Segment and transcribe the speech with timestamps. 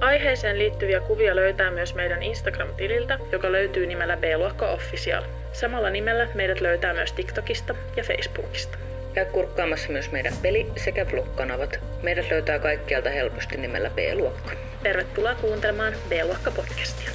[0.00, 5.24] Aiheeseen liittyviä kuvia löytää myös meidän Instagram-tililtä, joka löytyy nimellä B-luokka Official.
[5.52, 8.78] Samalla nimellä meidät löytää myös TikTokista ja Facebookista.
[9.14, 11.80] Käy kurkkaamassa myös meidän peli- sekä vlog-kanavat.
[12.02, 14.52] Meidät löytää kaikkialta helposti nimellä B-luokka.
[14.82, 17.10] Tervetuloa kuuntelemaan B-luokka podcastia.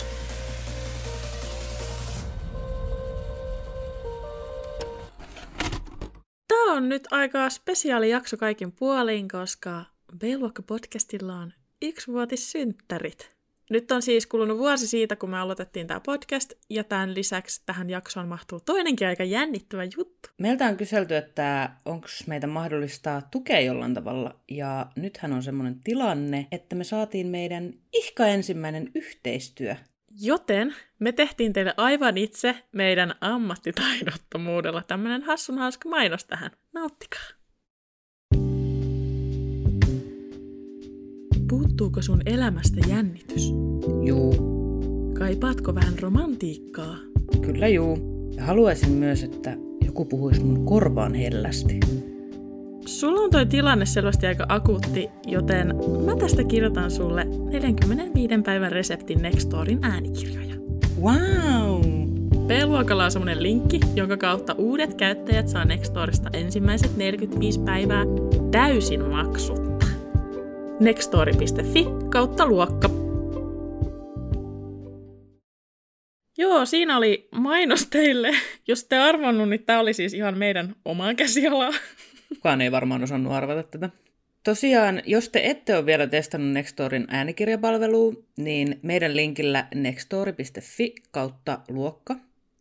[6.48, 9.84] Tämä on nyt aika spesiaali jakso kaikin puolin, koska
[10.18, 13.32] B-luokka podcastilla on yksivuotissynttärit.
[13.70, 17.90] Nyt on siis kulunut vuosi siitä, kun me aloitettiin tämä podcast, ja tämän lisäksi tähän
[17.90, 20.29] jaksoon mahtuu toinenkin aika jännittävä juttu.
[20.37, 26.48] Meiltä on kyselty, että onko meitä mahdollista tukea jollain tavalla, ja nythän on semmoinen tilanne,
[26.52, 29.76] että me saatiin meidän ihka ensimmäinen yhteistyö.
[30.21, 36.52] Joten me tehtiin teille aivan itse meidän ammattitaidottomuudella tämmönen hassun hauska mainos tähän.
[36.74, 37.40] Nauttikaa!
[41.52, 43.54] Puuttuuko sun elämästä jännitys?
[44.04, 44.35] Juu,
[45.20, 46.96] Kaipaatko vähän romantiikkaa?
[47.41, 47.98] kyllä juu.
[48.35, 51.80] Ja haluaisin myös, että joku puhuisi mun korvaan hellästi.
[52.85, 59.21] Sulla on toi tilanne selvästi aika akuutti, joten mä tästä kirjoitan sulle 45 päivän reseptin
[59.21, 60.55] Nextorin äänikirjoja.
[61.02, 61.82] Wow!
[62.48, 68.06] B-luokalla on semmonen linkki, jonka kautta uudet käyttäjät saa Nextorista ensimmäiset 45 päivää
[68.52, 69.60] täysin maksutta.
[70.81, 72.90] Nextori.fi kautta luokka.
[76.38, 78.31] Joo, siinä oli mainos teille.
[78.68, 81.72] Jos te arvannut, niin tämä oli siis ihan meidän omaa käsialaa.
[82.30, 83.90] Kukaan ei varmaan osannut arvata tätä.
[84.44, 92.16] Tosiaan, jos te ette ole vielä testannut Nextorin äänikirjapalvelua, niin meidän linkillä nextori.fi kautta luokka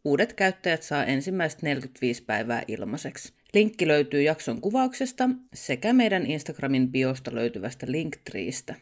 [0.05, 3.40] uudet käyttäjät saa ensimmäiset 45 päivää ilmaiseksi.
[3.55, 8.75] Linkki löytyy jakson kuvauksesta sekä meidän Instagramin biosta löytyvästä Linktreestä.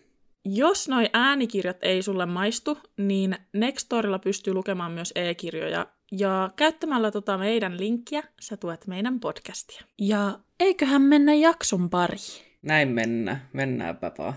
[0.45, 5.87] Jos noi äänikirjat ei sulle maistu, niin Nextorilla pystyy lukemaan myös e-kirjoja.
[6.13, 9.83] Ja käyttämällä tota meidän linkkiä sä tuet meidän podcastia.
[9.99, 12.45] Ja eiköhän mennä jakson pariin.
[12.63, 13.49] Näin mennään.
[13.53, 14.35] Mennäänpä vaan.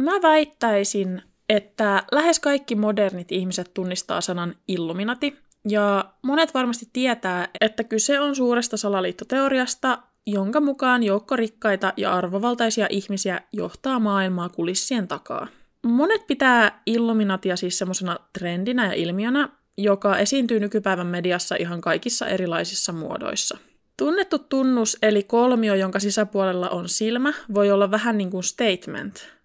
[0.00, 5.36] Mä väittäisin, että lähes kaikki modernit ihmiset tunnistaa sanan Illuminati,
[5.68, 12.86] ja monet varmasti tietää, että kyse on suuresta salaliittoteoriasta, jonka mukaan joukko rikkaita ja arvovaltaisia
[12.90, 15.46] ihmisiä johtaa maailmaa kulissien takaa.
[15.86, 22.92] Monet pitää Illuminatia siis semmoisena trendinä ja ilmiönä, joka esiintyy nykypäivän mediassa ihan kaikissa erilaisissa
[22.92, 23.58] muodoissa.
[23.96, 29.39] Tunnettu tunnus, eli kolmio, jonka sisäpuolella on silmä, voi olla vähän niin kuin statement.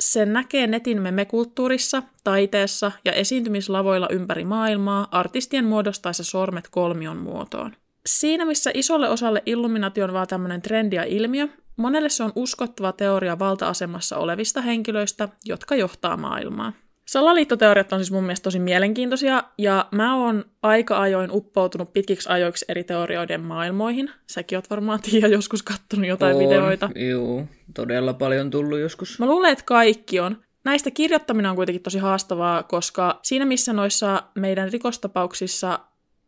[0.00, 7.76] Sen näkee netin memekulttuurissa, taiteessa ja esiintymislavoilla ympäri maailmaa artistien muodostaessa sormet kolmion muotoon.
[8.06, 12.92] Siinä missä isolle osalle Illuminati on vaan tämmöinen trendi ja ilmiö, monelle se on uskottava
[12.92, 16.72] teoria valta-asemassa olevista henkilöistä, jotka johtaa maailmaa.
[17.12, 22.64] Salaliittoteoriat on siis mun mielestä tosi mielenkiintoisia, ja mä oon aika ajoin uppoutunut pitkiksi ajoiksi
[22.68, 24.10] eri teorioiden maailmoihin.
[24.26, 26.90] Säkin oot varmaan Tiia joskus kattonut jotain On, videoita.
[26.94, 29.18] Juu, todella paljon tullut joskus.
[29.18, 30.36] Mä luulen, että kaikki on.
[30.64, 35.78] Näistä kirjoittaminen on kuitenkin tosi haastavaa, koska siinä missä noissa meidän rikostapauksissa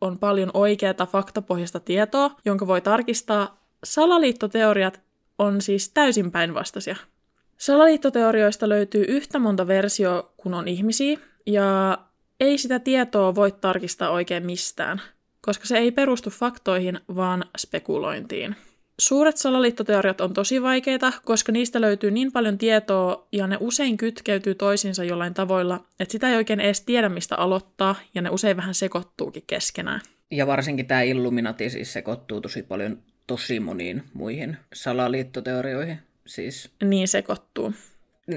[0.01, 5.01] on paljon oikeaa faktapohjasta tietoa, jonka voi tarkistaa, salaliittoteoriat
[5.39, 6.97] on siis täysin päinvastaisia.
[7.59, 11.99] Salaliittoteorioista löytyy yhtä monta versiota kuin on ihmisiä, ja
[12.41, 15.01] ei sitä tietoa voi tarkistaa oikein mistään,
[15.41, 18.57] koska se ei perustu faktoihin, vaan spekulointiin.
[18.99, 24.55] Suuret salaliittoteoriat on tosi vaikeita, koska niistä löytyy niin paljon tietoa ja ne usein kytkeytyy
[24.55, 28.75] toisiinsa jollain tavoilla, että sitä ei oikein edes tiedä mistä aloittaa ja ne usein vähän
[28.75, 30.01] sekoittuukin keskenään.
[30.31, 35.99] Ja varsinkin tämä Illuminati siis sekoittuu tosi paljon tosi moniin muihin salaliittoteorioihin.
[36.27, 37.73] Siis Niin sekoittuu.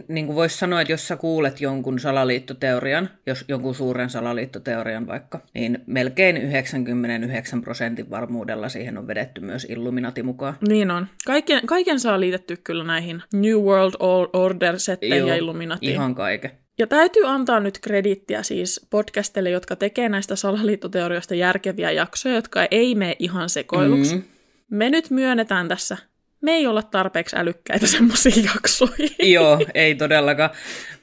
[0.08, 5.40] niin kuin voisi sanoa, että jos sä kuulet jonkun salaliittoteorian, jos jonkun suuren salaliittoteorian vaikka,
[5.54, 10.58] niin melkein 99 prosentin varmuudella siihen on vedetty myös Illuminati mukaan.
[10.68, 11.08] Niin on.
[11.26, 13.94] Kaiken, kaiken saa liitetty kyllä näihin New World
[14.34, 15.92] Order-setteihin ja Joo, Illuminatiin.
[15.92, 16.52] Ihan kaiken.
[16.80, 22.96] Ja täytyy antaa nyt kredittiä siis podcasteille, jotka tekee näistä salaliittoteorioista järkeviä jaksoja, jotka ei
[22.96, 24.16] mene ihan sekoiluksi.
[24.16, 24.24] Mm.
[24.72, 25.98] Me nyt myönnetään tässä,
[26.42, 29.32] me ei olla tarpeeksi älykkäitä semmoisiin jaksoihin.
[29.32, 30.50] Joo, ei todellakaan.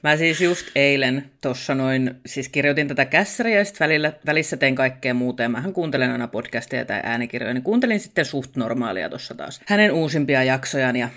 [0.03, 4.75] Mä siis just eilen tuossa noin, siis kirjoitin tätä kässäriä ja sitten välillä, välissä tein
[4.75, 5.43] kaikkea muuta.
[5.43, 9.61] Ja mähän kuuntelen aina podcasteja tai äänikirjoja, niin kuuntelin sitten suht normaalia tuossa taas.
[9.67, 11.09] Hänen uusimpia jaksojaan ja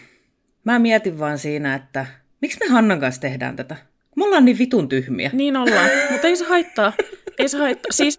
[0.64, 2.06] mä mietin vaan siinä, että
[2.42, 3.76] miksi me Hannan kanssa tehdään tätä?
[4.16, 5.30] Me ollaan niin vitun tyhmiä.
[5.34, 6.94] Niin ollaan, mutta ei se haittaa.
[7.40, 7.92] Ei se haittaa.
[7.92, 8.18] Siis,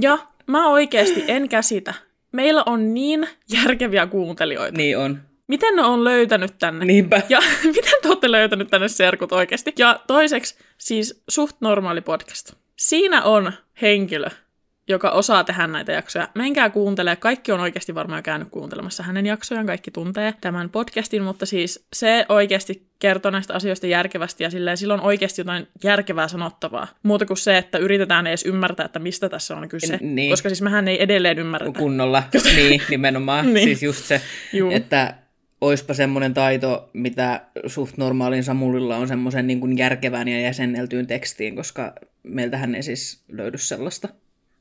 [0.00, 1.94] ja mä oikeasti en käsitä.
[2.32, 4.76] Meillä on niin järkeviä kuuntelijoita.
[4.76, 5.29] Niin on.
[5.50, 6.84] Miten ne on löytänyt tänne?
[6.84, 7.22] Niinpä.
[7.28, 7.38] Ja
[7.76, 9.72] miten te olette löytänyt tänne serkut oikeasti?
[9.78, 12.52] Ja toiseksi, siis suht normaali podcast.
[12.76, 13.52] Siinä on
[13.82, 14.28] henkilö,
[14.88, 16.28] joka osaa tehdä näitä jaksoja.
[16.34, 17.16] Menkää kuuntelee.
[17.16, 19.66] Kaikki on oikeasti varmaan käynyt kuuntelemassa hänen jaksojaan.
[19.66, 24.94] Kaikki tuntee tämän podcastin, mutta siis se oikeasti kertoo näistä asioista järkevästi ja silleen, sillä
[24.94, 26.86] on oikeasti jotain järkevää sanottavaa.
[27.02, 29.98] Muuta kuin se, että yritetään edes ymmärtää, että mistä tässä on kyse.
[30.00, 30.30] Niin.
[30.30, 31.78] Koska siis mehän ei edelleen ymmärretä.
[31.78, 32.22] Kunnolla,
[32.56, 33.40] niin nimenomaan.
[33.54, 33.64] Niin.
[33.64, 34.20] Siis just se,
[34.52, 34.70] Juu.
[34.70, 35.14] että
[35.60, 41.56] oispa semmoinen taito, mitä suht normaalin Samulilla on semmoisen niin kuin järkevään ja jäsenneltyyn tekstiin,
[41.56, 41.92] koska
[42.22, 44.08] meiltähän ei siis löydy sellaista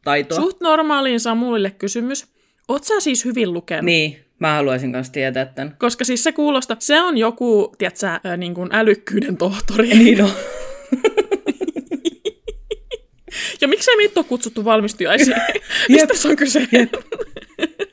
[0.03, 0.39] taitoa.
[0.39, 2.27] Suht normaaliin Samulille kysymys.
[2.67, 3.85] Oot sä siis hyvin lukenut?
[3.85, 5.75] Niin, mä haluaisin kanssa tietää tämän.
[5.79, 9.89] Koska siis se kuulostaa, se on joku, tiedätkö, ää, niin kuin älykkyyden tohtori.
[9.99, 10.31] Niin on.
[13.61, 15.37] Ja miksei meitä ole kutsuttu valmistujaisiin?
[15.89, 16.67] Mistä tässä on kyse?
[16.71, 16.93] Jep.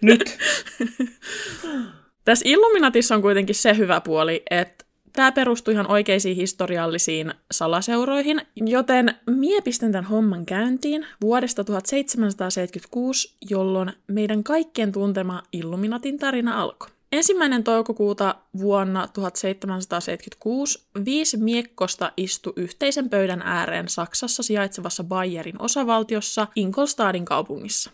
[0.03, 0.39] Nyt.
[2.27, 9.15] Tässä Illuminatissa on kuitenkin se hyvä puoli, että tämä perustuu ihan oikeisiin historiallisiin salaseuroihin, joten
[9.27, 16.89] mie pistän tämän homman käyntiin vuodesta 1776, jolloin meidän kaikkien tuntema Illuminatin tarina alkoi.
[17.13, 27.25] Ensimmäinen toukokuuta vuonna 1776 viisi miekkosta istui yhteisen pöydän ääreen Saksassa sijaitsevassa Bayerin osavaltiossa Ingolstadin
[27.25, 27.91] kaupungissa.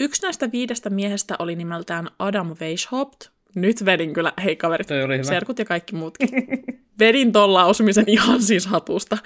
[0.00, 3.35] Yksi näistä viidestä miehestä oli nimeltään Adam Weishaupt.
[3.56, 4.88] Nyt vedin kyllä, hei kaverit,
[5.22, 6.28] serkut ja kaikki muutkin.
[6.98, 9.18] vedin ton lausumisen ihan siis hatusta.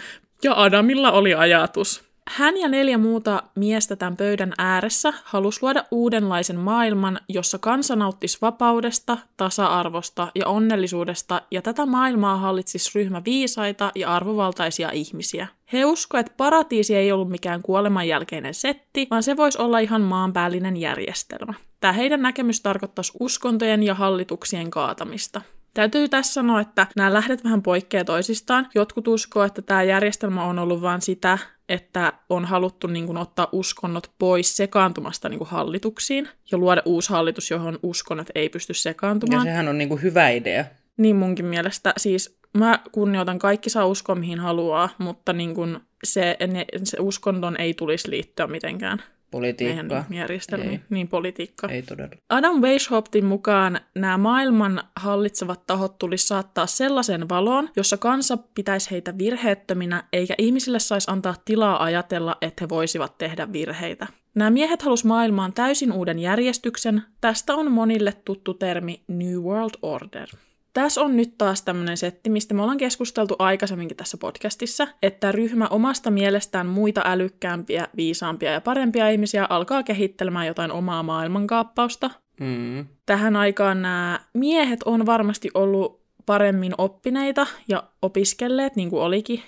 [0.45, 2.10] Ja Adamilla oli ajatus.
[2.29, 8.39] Hän ja neljä muuta miestä tämän pöydän ääressä halus luoda uudenlaisen maailman, jossa kansa nauttisi
[8.43, 15.47] vapaudesta, tasa-arvosta ja onnellisuudesta, ja tätä maailmaa hallitsisi ryhmä viisaita ja arvovaltaisia ihmisiä.
[15.73, 20.03] He uskoivat, että paratiisi ei ollut mikään kuoleman jälkeinen setti, vaan se voisi olla ihan
[20.03, 21.55] maanpäällinen järjestelmä.
[21.81, 25.41] Tämä heidän näkemys tarkoittaisi uskontojen ja hallituksien kaatamista.
[25.75, 28.69] Täytyy tässä sanoa, että nämä lähdet vähän poikkeaa toisistaan.
[28.75, 31.39] Jotkut uskoo, että tämä järjestelmä on ollut vain sitä,
[31.69, 37.11] että on haluttu niin kuin, ottaa uskonnot pois sekaantumasta niin kuin, hallituksiin ja luoda uusi
[37.11, 39.45] hallitus, johon uskonnot ei pysty Ja sekaantumaan.
[39.45, 40.65] sehän on niinku hyvä idea.
[40.97, 41.93] Niin munkin mielestä.
[41.97, 47.57] Siis mä kunnioitan, kaikki saa uskoa mihin haluaa, mutta niin kun se, ne, se uskonton
[47.61, 50.05] ei tulisi liittyä mitenkään Politiikkaa.
[50.11, 50.81] järjestelmiin, Ei.
[50.91, 51.69] niin politiikka.
[51.69, 52.11] Ei todella.
[52.29, 59.19] Adam Weishauptin mukaan nämä maailman hallitsevat tahot tulisi saattaa sellaisen valoon, jossa kansa pitäisi heitä
[59.19, 64.07] virheettöminä, eikä ihmisille saisi antaa tilaa ajatella, että he voisivat tehdä virheitä.
[64.35, 67.03] Nämä miehet halus maailmaan täysin uuden järjestyksen.
[67.21, 70.29] Tästä on monille tuttu termi New World Order.
[70.73, 75.67] Tässä on nyt taas tämmöinen setti, mistä me ollaan keskusteltu aikaisemminkin tässä podcastissa, että ryhmä
[75.67, 82.11] omasta mielestään muita älykkäämpiä, viisaampia ja parempia ihmisiä alkaa kehittelemään jotain omaa maailmankaappausta.
[82.41, 82.87] Mm.
[83.07, 89.43] Tähän aikaan nämä miehet on varmasti ollut paremmin oppineita ja opiskelleet, niin kuin olikin.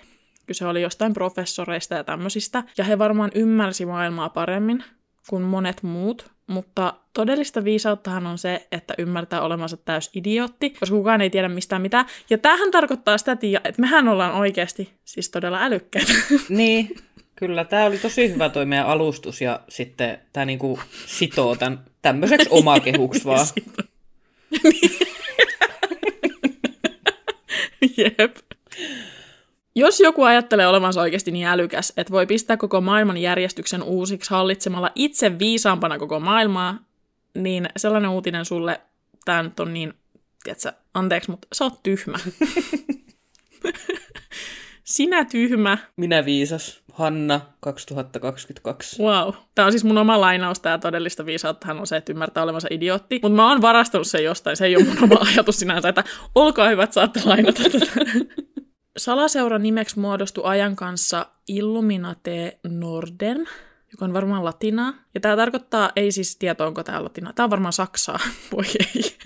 [0.46, 4.84] Kyse oli jostain professoreista ja tämmöisistä, ja he varmaan ymmärsi maailmaa paremmin
[5.28, 11.20] kuin monet muut, mutta todellista viisauttahan on se, että ymmärtää olemansa täys idiootti, koska kukaan
[11.20, 12.06] ei tiedä mistään mitään.
[12.30, 13.32] Ja tämähän tarkoittaa sitä,
[13.64, 16.12] että mehän ollaan oikeasti siis todella älykkäitä.
[16.48, 16.96] Niin,
[17.36, 17.64] kyllä.
[17.64, 23.24] Tämä oli tosi hyvä toi meidän alustus ja sitten tämä niinku sitoo tämän tämmöiseksi omakehuksi
[23.24, 23.46] vaan.
[27.96, 28.36] Jep.
[29.74, 34.90] Jos joku ajattelee olevansa oikeasti niin älykäs, että voi pistää koko maailman järjestyksen uusiksi hallitsemalla
[34.94, 36.78] itse viisaampana koko maailmaa,
[37.34, 38.80] niin sellainen uutinen sulle,
[39.24, 39.94] tämä nyt on niin,
[40.42, 42.18] tiedätkö, anteeksi, mutta sä oot tyhmä.
[44.84, 45.78] Sinä tyhmä.
[45.96, 46.82] Minä viisas.
[46.92, 49.02] Hanna 2022.
[49.02, 49.34] Wow.
[49.54, 53.18] Tämä on siis mun oma lainaus, tämä todellista viisauttahan on se, että ymmärtää olevansa idiootti.
[53.22, 56.68] Mutta mä oon varastanut sen jostain, se ei ole mun oma ajatus sinänsä, että olkaa
[56.68, 57.86] hyvät, saatte lainata tätä.
[58.96, 63.48] Salaseuran nimeksi muodostui ajan kanssa Illuminate Norden,
[63.92, 64.94] joka on varmaan latinaa.
[65.14, 67.32] Ja tämä tarkoittaa, ei siis tietoa, onko tämä latinaa.
[67.32, 68.18] Tämä on varmaan saksaa.
[68.56, 69.16] Voi ei.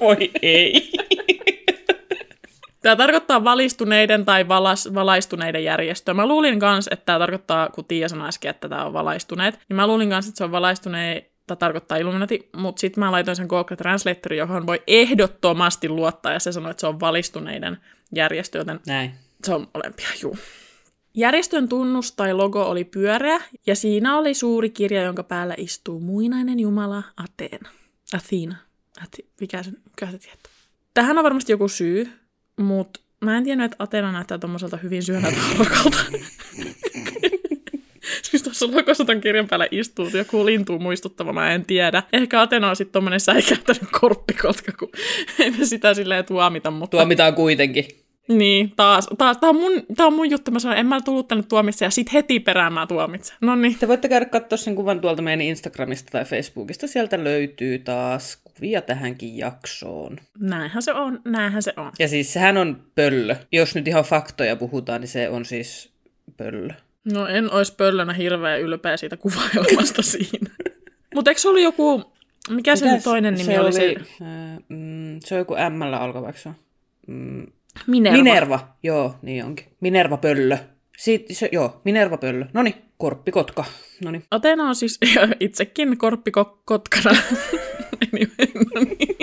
[0.00, 0.92] Voi ei.
[2.82, 6.14] Tämä tarkoittaa valistuneiden tai valas, valaistuneiden järjestöä.
[6.14, 9.76] Mä luulin kans, että tämä tarkoittaa, kun Tiia sanoi äsken, että tämä on valaistuneet, niin
[9.76, 13.46] mä luulin kans, että se on valaistuneita mitä tarkoittaa Illuminati, mutta sitten mä laitoin sen
[13.46, 17.78] Google Translatorin, johon voi ehdottomasti luottaa, ja se sanoi, että se on valistuneiden
[18.14, 19.12] järjestö, joten Näin.
[19.44, 20.38] se on molempia, juu.
[21.14, 26.60] Järjestön tunnus tai logo oli pyöreä, ja siinä oli suuri kirja, jonka päällä istuu muinainen
[26.60, 27.70] jumala Ateena.
[28.14, 28.56] Athena.
[29.04, 30.52] Ati, mikä se, mikä se tietää?
[30.94, 32.12] Tähän on varmasti joku syy,
[32.56, 35.38] mutta mä en tiennyt, että Ateena näyttää tommoselta hyvin syönältä.
[38.30, 42.02] siis tuossa logossa ton kirjan päällä istuu joku lintu muistuttava, mä en tiedä.
[42.12, 44.88] Ehkä Atena on sitten tommonen säikähtänyt korppikotka, kun
[45.38, 46.96] ei me sitä silleen tuomita, mutta...
[46.96, 47.84] Tuomitaan kuitenkin.
[48.28, 49.08] Niin, taas.
[49.18, 50.50] taas tää, on mun, tää on mun juttu.
[50.50, 53.36] Mä sanoin, en mä tullut tänne tuomitse ja sit heti perään mä tuomitsen.
[53.40, 53.78] No niin.
[53.78, 56.86] Te voitte käydä katsoa sen kuvan tuolta meidän Instagramista tai Facebookista.
[56.86, 60.18] Sieltä löytyy taas kuvia tähänkin jaksoon.
[60.38, 61.92] Näinhän se on, näinhän se on.
[61.98, 63.36] Ja siis sehän on pöllö.
[63.52, 65.92] Jos nyt ihan faktoja puhutaan, niin se on siis
[66.36, 66.74] pöllö.
[67.04, 70.50] No en ois pöllönä hirveän ylpeä siitä kuvailmasta siinä.
[71.14, 72.12] Mutta eikö se ollut joku,
[72.50, 73.66] mikä se toinen nimi se oli?
[73.68, 73.74] oli?
[73.74, 76.42] Se Äh, mm, se on joku M alkavaksi.
[76.42, 76.54] se on?
[77.06, 77.46] Mm,
[77.86, 78.16] Minerva.
[78.18, 78.68] Minerva.
[78.82, 79.66] Joo, niin onkin.
[79.80, 80.56] Minerva pöllö.
[80.98, 82.46] Siit, se, joo, Minerva pöllö.
[82.52, 83.64] Noni, korppikotka.
[84.04, 84.22] Noni.
[84.30, 84.98] Atena on siis
[85.40, 87.16] itsekin korppikotkana.
[88.12, 89.16] No niin.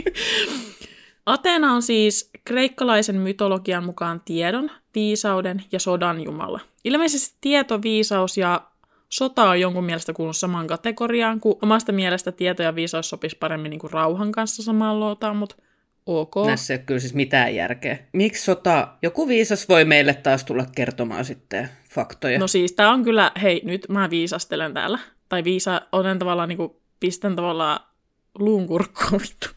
[1.25, 6.59] Ateena on siis kreikkalaisen mytologian mukaan tiedon, viisauden ja sodan jumala.
[6.83, 8.61] Ilmeisesti tieto, viisaus ja
[9.09, 13.69] sota on jonkun mielestä kuulunut samaan kategoriaan, kun omasta mielestä tieto ja viisaus sopisi paremmin
[13.69, 15.55] niin kuin rauhan kanssa samaan lootaan, mutta
[16.05, 16.35] ok.
[16.45, 17.97] Näissä ei ole kyllä siis mitään järkeä.
[18.13, 18.87] Miksi sota?
[19.01, 22.39] Joku viisas voi meille taas tulla kertomaan sitten faktoja.
[22.39, 24.99] No siis tää on kyllä, hei nyt mä viisastelen täällä.
[25.29, 27.79] Tai viisa, olen tavallaan niinku, pistän tavallaan
[28.39, 29.49] luun kurkkuun vittu.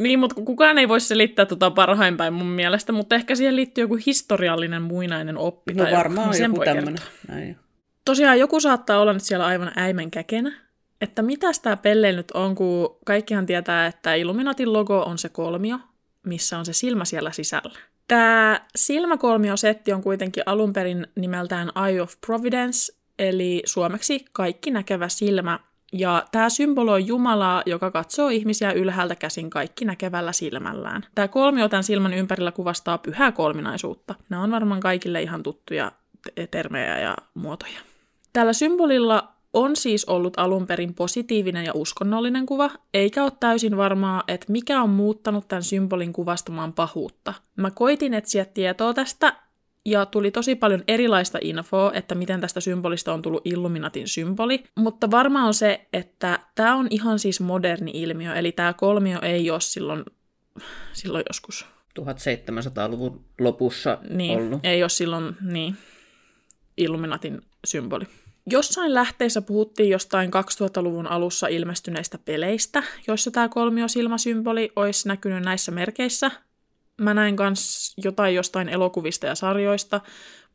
[0.00, 3.84] Niin, mutta kukaan ei voi selittää tota parhain päin mun mielestä, mutta ehkä siihen liittyy
[3.84, 5.74] joku historiallinen muinainen oppi.
[5.74, 7.02] no tai varmaan niin sen joku tämmöinen.
[7.28, 7.56] Näin.
[8.04, 10.52] Tosiaan joku saattaa olla nyt siellä aivan äimen käkenä,
[11.00, 15.78] että mitä tämä pelle nyt on, kun kaikkihan tietää, että Illuminatin logo on se kolmio,
[16.26, 17.78] missä on se silmä siellä sisällä.
[18.08, 25.58] Tämä silmäkolmio-setti on kuitenkin alun perin nimeltään Eye of Providence, eli suomeksi kaikki näkevä silmä.
[25.92, 31.06] Ja tämä symboloi Jumalaa, joka katsoo ihmisiä ylhäältä käsin kaikki näkevällä silmällään.
[31.14, 34.14] Tämä kolmio tämän silmän ympärillä kuvastaa pyhää kolminaisuutta.
[34.28, 35.92] Nämä on varmaan kaikille ihan tuttuja
[36.34, 37.80] te- termejä ja muotoja.
[38.32, 44.22] Tällä symbolilla on siis ollut alun perin positiivinen ja uskonnollinen kuva, eikä ole täysin varmaa,
[44.28, 47.34] että mikä on muuttanut tämän symbolin kuvastamaan pahuutta.
[47.56, 49.36] Mä koitin etsiä tietoa tästä,
[49.86, 55.10] ja tuli tosi paljon erilaista infoa, että miten tästä symbolista on tullut Illuminatin symboli, mutta
[55.10, 59.60] varmaan on se, että tämä on ihan siis moderni ilmiö, eli tämä kolmio ei ole
[59.60, 60.04] silloin,
[60.92, 61.66] silloin joskus
[62.00, 64.60] 1700-luvun lopussa niin, ollut.
[64.62, 65.76] ei ole silloin niin,
[66.76, 68.04] Illuminatin symboli.
[68.50, 76.30] Jossain lähteissä puhuttiin jostain 2000-luvun alussa ilmestyneistä peleistä, joissa tämä kolmiosilmäsymboli olisi näkynyt näissä merkeissä.
[77.00, 80.00] Mä näin myös jotain jostain elokuvista ja sarjoista,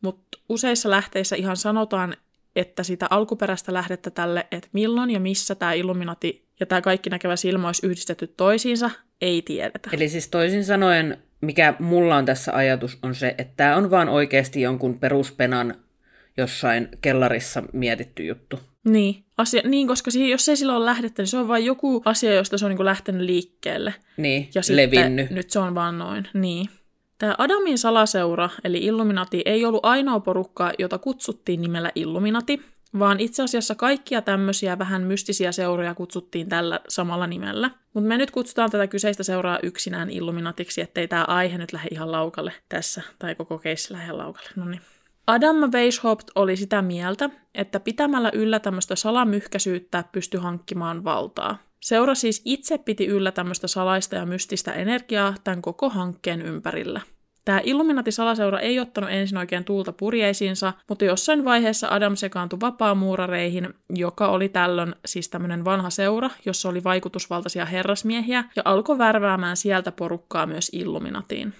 [0.01, 2.17] mutta useissa lähteissä ihan sanotaan,
[2.55, 7.35] että sitä alkuperäistä lähdettä tälle, että milloin ja missä tämä Illuminati ja tämä kaikki näkevä
[7.35, 9.89] silmä olisi yhdistetty toisiinsa, ei tiedetä.
[9.93, 14.09] Eli siis toisin sanoen, mikä mulla on tässä ajatus, on se, että tämä on vaan
[14.09, 15.75] oikeasti jonkun peruspenan
[16.37, 18.59] jossain kellarissa mietitty juttu.
[18.85, 22.01] Niin, asia, niin koska siihen, jos ei silloin ole lähdettä, niin se on vain joku
[22.05, 23.93] asia, josta se on niin lähtenyt liikkeelle.
[24.17, 25.29] Niin, Ja levinnyt.
[25.29, 26.27] nyt se on vaan noin.
[26.33, 26.69] Niin.
[27.17, 32.61] Tämä Adamin salaseura, eli Illuminati, ei ollut ainoa porukka, jota kutsuttiin nimellä Illuminati,
[32.99, 37.71] vaan itse asiassa kaikkia tämmöisiä vähän mystisiä seuroja kutsuttiin tällä samalla nimellä.
[37.93, 42.11] Mutta me nyt kutsutaan tätä kyseistä seuraa yksinään Illuminatiksi, ettei tämä aihe nyt lähde ihan
[42.11, 44.49] laukalle tässä, tai koko keissi lähde laukalle.
[44.55, 44.81] No niin.
[45.27, 51.57] Adam Weishaupt oli sitä mieltä, että pitämällä yllä tämmöistä salamyhkäisyyttä pystyi hankkimaan valtaa.
[51.81, 57.01] Seura siis itse piti yllä tämmöistä salaista ja mystistä energiaa tämän koko hankkeen ympärillä.
[57.45, 64.27] Tämä Illuminati-salaseura ei ottanut ensin oikein tuulta purjeisiinsa, mutta jossain vaiheessa Adam sekaantui vapaamuurareihin, joka
[64.27, 70.45] oli tällöin siis tämmöinen vanha seura, jossa oli vaikutusvaltaisia herrasmiehiä, ja alkoi värväämään sieltä porukkaa
[70.45, 71.53] myös Illuminatiin.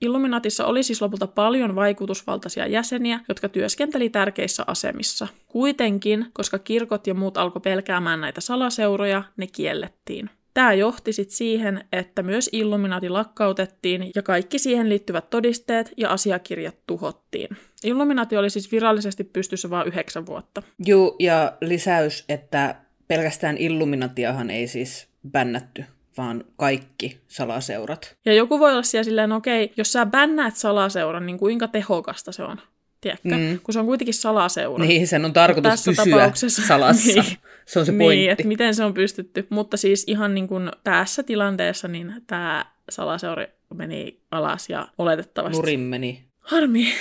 [0.00, 5.28] Illuminatissa oli siis lopulta paljon vaikutusvaltaisia jäseniä, jotka työskenteli tärkeissä asemissa.
[5.46, 10.30] Kuitenkin, koska kirkot ja muut alkoi pelkäämään näitä salaseuroja, ne kiellettiin.
[10.54, 16.76] Tämä johti sitten siihen, että myös Illuminati lakkautettiin ja kaikki siihen liittyvät todisteet ja asiakirjat
[16.86, 17.48] tuhottiin.
[17.84, 20.62] Illuminati oli siis virallisesti pystyssä vain yhdeksän vuotta.
[20.86, 22.74] Juu, ja lisäys, että
[23.08, 25.84] pelkästään Illuminatiahan ei siis bännätty,
[26.18, 28.16] vaan kaikki salaseurat.
[28.24, 32.42] Ja joku voi olla siellä silleen, okei, jos sä bännäät salaseuran, niin kuinka tehokasta se
[32.42, 32.60] on?
[33.00, 33.28] tiedätkö?
[33.28, 33.60] Mm.
[33.62, 34.84] Kun se on kuitenkin salaseura.
[34.84, 37.22] Niin, sen on tarkoitus Tässä pysyä tapauksessa- salassa.
[37.22, 37.36] Niin.
[37.66, 38.28] Se on se Niin, pointti.
[38.28, 39.46] että miten se on pystytty.
[39.50, 45.56] Mutta siis ihan niin kuin tässä tilanteessa, niin tämä salaseura meni alas ja oletettavasti...
[45.56, 46.24] Nurin meni.
[46.40, 46.92] Harmi.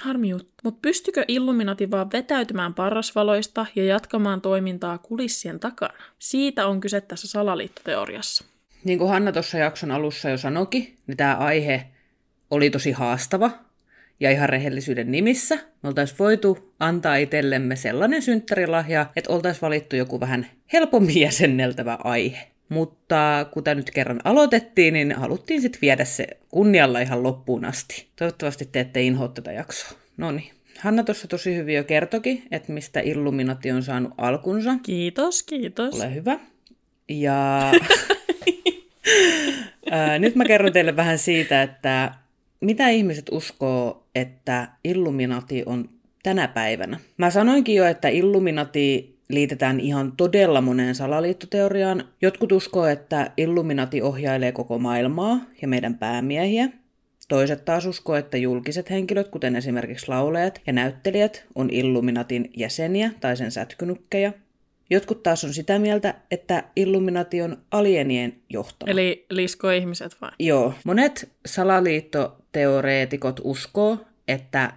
[0.00, 0.52] Harmi juttu.
[0.64, 5.94] Mutta pystykö Illuminati vaan vetäytymään parrasvaloista ja jatkamaan toimintaa kulissien takana?
[6.18, 8.44] Siitä on kyse tässä salaliittoteoriassa.
[8.84, 11.86] Niin kuin Hanna tuossa jakson alussa jo sanoki, niin tämä aihe
[12.50, 13.50] oli tosi haastava.
[14.20, 20.20] Ja ihan rehellisyyden nimissä me oltaisiin voitu antaa itsellemme sellainen synttärilahja, että oltaisiin valittu joku
[20.20, 22.48] vähän helpommin jäsenneltävä aihe.
[22.68, 28.06] Mutta kun tämä nyt kerran aloitettiin, niin haluttiin sitten viedä se kunnialla ihan loppuun asti.
[28.16, 29.98] Toivottavasti te ette inhoa tätä jaksoa.
[30.16, 30.50] No niin.
[30.78, 34.78] Hanna tuossa tosi hyvin jo kertoki, että mistä Illuminati on saanut alkunsa.
[34.82, 35.94] Kiitos, kiitos.
[35.94, 36.38] Ole hyvä.
[37.08, 37.72] Ja
[40.18, 42.14] nyt mä kerron teille vähän siitä, että
[42.60, 45.88] mitä ihmiset uskoo, että Illuminati on
[46.22, 46.98] tänä päivänä.
[47.16, 52.04] Mä sanoinkin jo, että Illuminati liitetään ihan todella moneen salaliittoteoriaan.
[52.22, 56.68] Jotkut uskoo, että Illuminati ohjailee koko maailmaa ja meidän päämiehiä.
[57.28, 63.36] Toiset taas uskoo, että julkiset henkilöt, kuten esimerkiksi laulajat ja näyttelijät, on Illuminatin jäseniä tai
[63.36, 64.32] sen sätkynukkeja.
[64.92, 68.92] Jotkut taas on sitä mieltä, että Illuminati on alienien johtama.
[68.92, 70.30] Eli lisko-ihmiset vai?
[70.38, 70.74] Joo.
[70.84, 74.72] Monet salaliittoteoreetikot uskoo, että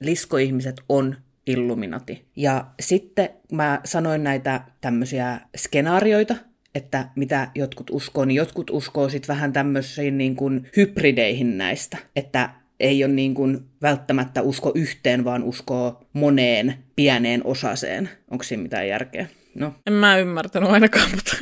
[0.00, 2.24] liskoihmiset on Illuminati.
[2.36, 6.34] Ja sitten mä sanoin näitä tämmöisiä skenaarioita,
[6.74, 12.50] että mitä jotkut uskoo, niin jotkut uskoo sitten vähän tämmöisiin niin kuin hybrideihin näistä, että
[12.80, 18.10] ei ole niin kuin välttämättä usko yhteen, vaan uskoo moneen pieneen osaseen.
[18.30, 19.26] Onko siinä mitään järkeä?
[19.54, 21.36] No, En mä ymmärtänyt ainakaan, mutta...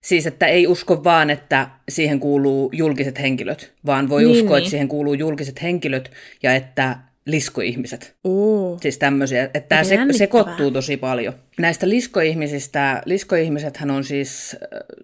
[0.00, 4.58] Siis, että ei usko vaan, että siihen kuuluu julkiset henkilöt, vaan voi Niin, uskoa, niin.
[4.58, 6.10] että siihen kuuluu julkiset henkilöt
[6.42, 8.14] ja että liskoihmiset.
[8.24, 8.78] Oo.
[8.80, 11.34] Siis tämmöisiä, että tämä se, sekoittuu tosi paljon.
[11.58, 14.56] Näistä liskoihmisistä, liskoihmisethän on siis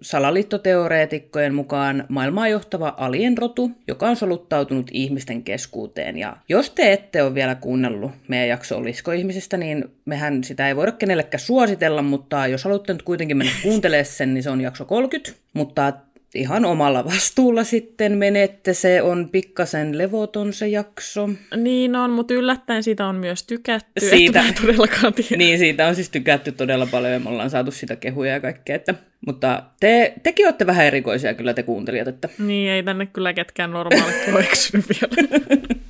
[0.03, 6.19] salaliittoteoreetikkojen mukaan maailmaa johtava alienrotu, joka on soluttautunut ihmisten keskuuteen.
[6.19, 10.93] Ja jos te ette ole vielä kuunnellut meidän jaksoa liskoihmisistä, niin mehän sitä ei voida
[10.93, 15.41] kenellekään suositella, mutta jos haluatte nyt kuitenkin mennä kuuntelemaan sen, niin se on jakso 30.
[15.55, 15.93] Mutta
[16.35, 21.29] ihan omalla vastuulla sitten menette, se on pikkasen levoton se jakso.
[21.57, 24.45] Niin on, mutta yllättäen siitä on myös tykätty, Siitä.
[24.61, 25.37] todellakaan tiedä.
[25.37, 28.77] Niin, siitä on siis tykätty todella paljon ja me ollaan saatu sitä kehuja ja kaikkea.
[28.77, 28.95] Että,
[29.27, 33.71] mutta te, tekin olette vähän erikoisia kyllä te kuuntelijat, että Niin, ei tänne kyllä ketkään
[33.71, 34.47] normaalit ole
[34.89, 35.45] vielä.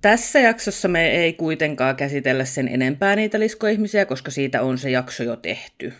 [0.00, 5.22] tässä jaksossa me ei kuitenkaan käsitellä sen enempää niitä liskoihmisiä, koska siitä on se jakso
[5.22, 5.92] jo tehty.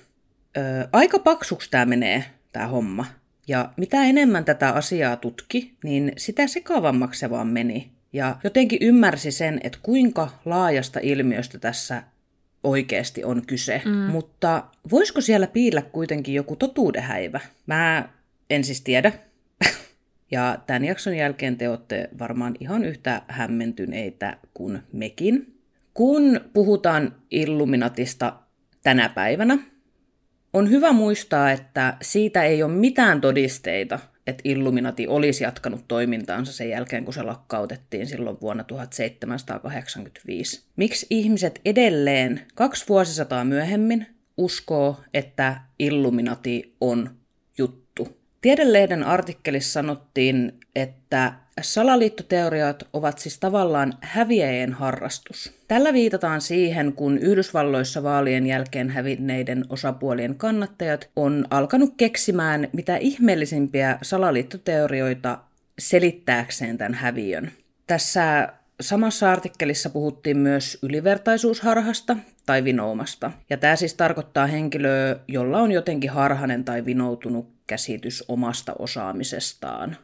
[0.57, 2.25] Öö, aika paksuksi tämä menee,
[2.57, 3.05] tämä homma.
[3.49, 7.90] Ja mitä enemmän tätä asiaa tutki, niin sitä sekavammaksi se vaan meni.
[8.12, 12.03] Ja jotenkin ymmärsi sen, että kuinka laajasta ilmiöstä tässä
[12.64, 13.83] oikeasti on kyse.
[13.85, 13.92] Mm.
[13.92, 17.40] Mutta voisiko siellä piillä kuitenkin joku totuudenhäivä?
[17.66, 18.09] Mä
[18.51, 19.12] en siis tiedä.
[20.31, 25.61] Ja tämän jakson jälkeen te olette varmaan ihan yhtä hämmentyneitä kuin mekin.
[25.95, 28.33] Kun puhutaan Illuminatista
[28.83, 29.59] tänä päivänä,
[30.57, 36.71] on hyvä muistaa, että siitä ei ole mitään todisteita, että Illuminati olisi jatkanut toimintaansa sen
[36.71, 40.62] jälkeen, kun se lakkautettiin silloin vuonna 1785.
[40.77, 47.11] Miksi ihmiset edelleen kaksi vuosisataa myöhemmin uskoo, että Illuminati on
[47.59, 48.16] juttu?
[48.40, 55.53] Tiedelehden artikkelissa sanottiin, että salaliittoteoriat ovat siis tavallaan häviäjien harrastus.
[55.69, 63.99] Tällä viitataan siihen, kun Yhdysvalloissa vaalien jälkeen hävinneiden osapuolien kannattajat on alkanut keksimään mitä ihmeellisimpiä
[64.03, 65.38] salaliittoteorioita
[65.79, 67.53] selittääkseen tämän häviön.
[67.87, 72.16] Tässä samassa artikkelissa puhuttiin myös ylivertaisuusharhasta
[72.47, 73.33] tai vinoumasta.
[73.51, 79.97] Ja tämä siis tarkoittaa henkilöä, jolla on jotenkin harhainen tai vinoutunut käsitys omasta osaamisestaan.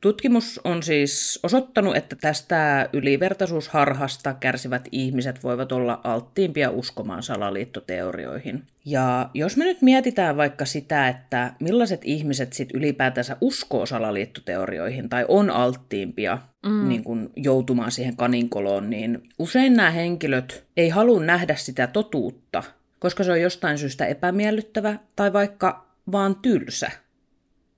[0.00, 8.62] Tutkimus on siis osoittanut, että tästä ylivertaisuusharhasta kärsivät ihmiset voivat olla alttiimpia uskomaan salaliittoteorioihin.
[8.84, 15.24] Ja jos me nyt mietitään vaikka sitä, että millaiset ihmiset sit ylipäätänsä uskoo salaliittoteorioihin tai
[15.28, 16.88] on alttiimpia mm.
[16.88, 22.62] niin kun joutumaan siihen kaninkoloon, niin usein nämä henkilöt ei halua nähdä sitä totuutta,
[22.98, 26.90] koska se on jostain syystä epämiellyttävä tai vaikka vaan tylsä.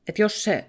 [0.09, 0.65] Että jos se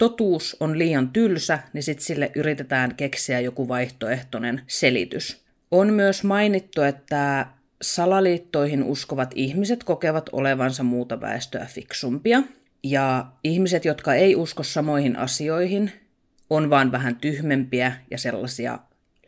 [0.00, 5.44] totuus on liian tylsä, niin sitten sille yritetään keksiä joku vaihtoehtoinen selitys.
[5.70, 7.46] On myös mainittu, että
[7.82, 12.42] salaliittoihin uskovat ihmiset kokevat olevansa muuta väestöä fiksumpia.
[12.82, 15.92] Ja ihmiset, jotka ei usko samoihin asioihin,
[16.50, 18.78] on vaan vähän tyhmempiä ja sellaisia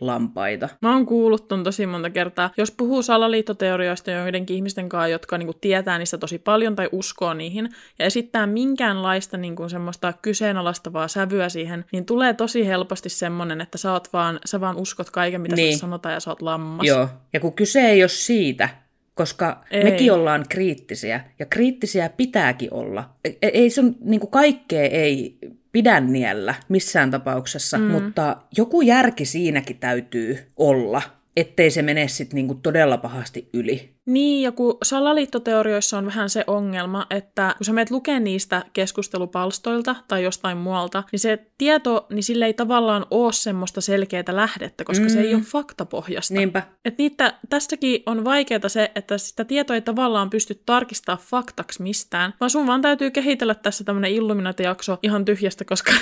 [0.06, 0.68] lampaita.
[0.82, 2.50] Mä oon kuullut ton tosi monta kertaa.
[2.56, 7.68] Jos puhuu salaliittoteorioista joidenkin ihmisten kanssa, jotka niinku tietää niistä tosi paljon tai uskoo niihin,
[7.98, 13.92] ja esittää minkäänlaista niinku semmoista kyseenalaistavaa sävyä siihen, niin tulee tosi helposti semmonen, että sä,
[13.92, 15.78] oot vaan, sä vaan uskot kaiken, mitä niin.
[15.78, 16.86] Sanotaan, ja sä oot lammas.
[16.86, 18.68] Joo, ja kun kyse ei ole siitä,
[19.14, 19.84] koska Ei.
[19.84, 23.10] mekin ollaan kriittisiä, ja kriittisiä pitääkin olla.
[23.24, 25.38] Ei, ei se on, niin kuin kaikkea ei
[25.72, 27.84] pidä niellä missään tapauksessa, mm.
[27.84, 31.02] mutta joku järki siinäkin täytyy olla,
[31.36, 33.92] ettei se mene sitten niin todella pahasti yli.
[34.06, 39.96] Niin, ja kun salaliittoteorioissa on vähän se ongelma, että kun sä meet lukee niistä keskustelupalstoilta
[40.08, 45.04] tai jostain muualta, niin se tieto, niin sille ei tavallaan ole semmoista selkeää lähdettä, koska
[45.04, 45.10] mm.
[45.10, 46.34] se ei ole faktapohjasta.
[46.34, 46.62] Niinpä.
[46.84, 52.34] Et niitä, tästäkin on vaikeaa se, että sitä tietoa ei tavallaan pysty tarkistaa faktaksi mistään,
[52.40, 55.92] vaan sun vaan täytyy kehitellä tässä tämmönen Illuminati-jakso ihan tyhjästä, koska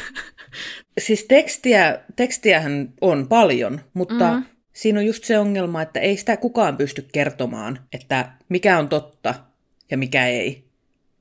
[0.99, 4.45] Siis tekstiä, tekstiähän on paljon, mutta mm.
[4.73, 9.35] Siinä on just se ongelma, että ei sitä kukaan pysty kertomaan, että mikä on totta
[9.91, 10.65] ja mikä ei.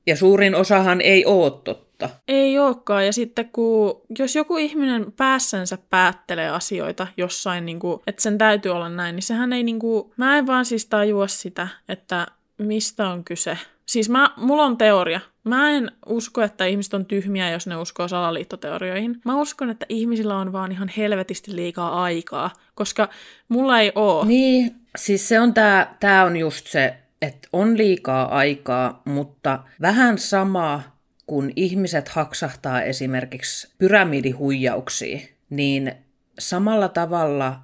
[0.06, 2.10] Ja suurin osahan ei ole totta.
[2.28, 3.06] ei olekaan.
[3.06, 8.72] Ja sitten kun, jos joku ihminen päässänsä päättelee asioita jossain, niin kuin, että sen täytyy
[8.72, 12.26] olla näin, niin sehän ei niin kuin, mä en vaan siis tajua sitä, että
[12.58, 13.58] mistä on kyse.
[13.90, 15.20] Siis mä, mulla on teoria.
[15.44, 19.20] Mä en usko, että ihmiset on tyhmiä, jos ne uskoo salaliittoteorioihin.
[19.24, 23.08] Mä uskon, että ihmisillä on vaan ihan helvetisti liikaa aikaa, koska
[23.48, 24.24] mulla ei oo.
[24.24, 30.18] Niin, siis se on tää, tää on just se, että on liikaa aikaa, mutta vähän
[30.18, 30.82] sama,
[31.26, 35.92] kun ihmiset haksahtaa esimerkiksi pyramidihuijauksiin, niin
[36.38, 37.60] samalla tavalla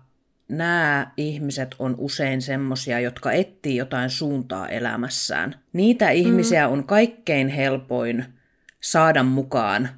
[0.48, 5.54] nämä ihmiset on usein semmosia, jotka etsii jotain suuntaa elämässään.
[5.72, 8.24] Niitä ihmisiä on kaikkein helpoin
[8.80, 9.88] saada mukaan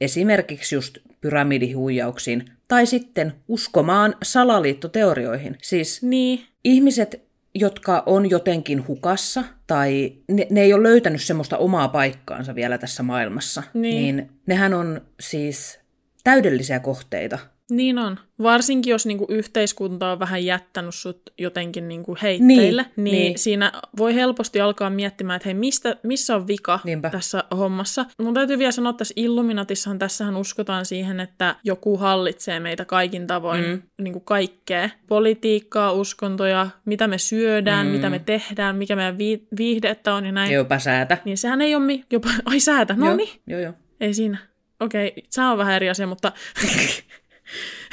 [0.00, 5.58] esimerkiksi just pyramidihuijauksiin tai sitten uskomaan salaliittoteorioihin.
[5.62, 7.22] Siis Niin, ihmiset,
[7.54, 13.02] jotka on jotenkin hukassa tai ne, ne ei ole löytänyt semmoista omaa paikkaansa vielä tässä
[13.02, 14.16] maailmassa, Niin.
[14.16, 15.80] niin nehän on siis
[16.24, 17.38] täydellisiä kohteita.
[17.70, 18.18] Niin on.
[18.42, 23.72] Varsinkin jos niinku yhteiskunta on vähän jättänyt sut jotenkin niinku heitteille, niin, Niin, niin, siinä
[23.98, 27.10] voi helposti alkaa miettimään, että hei, mistä, missä on vika Niinpä.
[27.10, 28.06] tässä hommassa.
[28.22, 33.26] Mun täytyy vielä sanoa, että tässä Illuminatissahan tässähän uskotaan siihen, että joku hallitsee meitä kaikin
[33.26, 33.70] tavoin, mm.
[33.70, 33.82] Mm.
[34.02, 34.90] niin kuin kaikkea.
[35.08, 37.92] Politiikkaa, uskontoja, mitä me syödään, mm.
[37.92, 40.52] Mitä me tehdään, mikä meidän vi- viihdettä on ja näin.
[40.52, 41.18] Jopa säätä.
[41.24, 43.40] Niin sehän ei ole mi- jopa, ai säätä, no niin.
[43.46, 43.72] Joo, joo.
[44.00, 44.38] Ei siinä.
[44.80, 46.32] Okei, se on vähän eri asia, mutta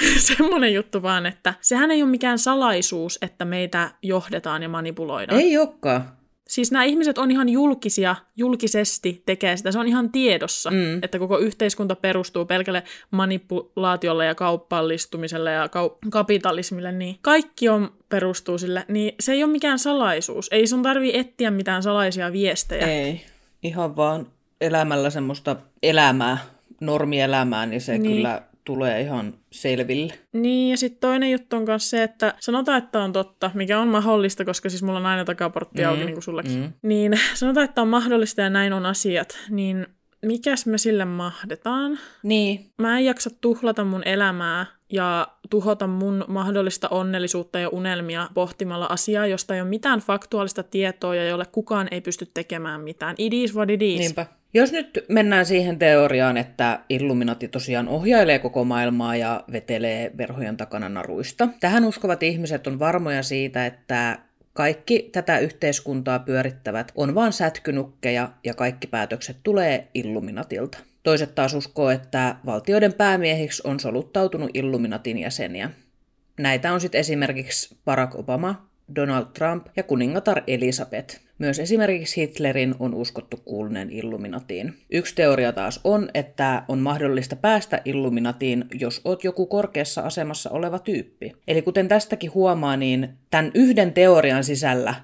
[0.38, 5.41] semmoinen juttu vaan, että sehän ei ole mikään salaisuus, että meitä johdetaan ja manipuloidaan.
[5.41, 6.12] Ei olekaan.
[6.47, 9.71] Siis nämä ihmiset on ihan julkisia, julkisesti tekee sitä.
[9.71, 11.03] Se on ihan tiedossa, mm.
[11.03, 18.58] Että koko yhteiskunta perustuu pelkälle manipulaatiolle ja kauppallistumiselle ja kau- kapitalismille, niin kaikki on perustuu
[18.58, 20.47] sille, niin se ei ole mikään salaisuus.
[20.51, 22.88] Ei sun tarvii etsiä mitään salaisia viestejä.
[22.88, 23.21] Ei.
[23.63, 24.27] Ihan vaan
[24.62, 26.38] elämällä semmoista elämää,
[26.82, 28.15] normielämää, niin se niin.
[28.15, 30.13] kyllä tulee ihan selville.
[30.34, 33.88] Niin, ja sitten toinen juttu on myös se, että sanotaan, että on totta, mikä on
[33.88, 36.60] mahdollista, koska siis mulla on aina takaportti mm, auki, niin kuin sullekin.
[36.60, 36.73] Mm.
[36.82, 39.88] Niin sanotaan, että on mahdollista ja näin on asiat, niin
[40.26, 41.99] mikäs me sille mahdetaan?
[42.23, 42.71] Niin.
[42.78, 49.28] Mä en jaksa tuhlata mun elämää ja tuhota mun mahdollista onnellisuutta ja unelmia pohtimalla asiaa,
[49.28, 53.15] josta ei ole mitään faktuaalista tietoa ja jolle kukaan ei pysty tekemään mitään.
[53.17, 53.99] It is what it is.
[53.99, 54.26] Niinpä.
[54.56, 60.89] Jos nyt mennään siihen teoriaan, että Illuminati tosiaan ohjailee koko maailmaa ja vetelee verhojen takana
[60.89, 61.48] naruista.
[61.60, 64.20] Tähän uskovat ihmiset on varmoja siitä, että
[64.54, 70.78] kaikki tätä yhteiskuntaa pyörittävät on vain sätkynukkeja ja kaikki päätökset tulee Illuminatilta.
[71.04, 75.70] Toiset taas uskoo, että valtioiden päämiehiksi on soluttautunut Illuminatin jäseniä.
[76.39, 81.19] Näitä on sitten esimerkiksi Barack Obama, Donald Trump ja kuningatar Elisabeth.
[81.38, 84.74] Myös esimerkiksi Hitlerin on uskottu kuuluneen Illuminatiin.
[84.91, 90.80] Yksi teoria taas on, että on mahdollista päästä Illuminatiin, jos oot joku korkeassa asemassa oleva
[90.80, 91.32] tyyppi.
[91.48, 94.96] Eli kuten tästäkin huomaa, niin tämän yhden teorian sisällä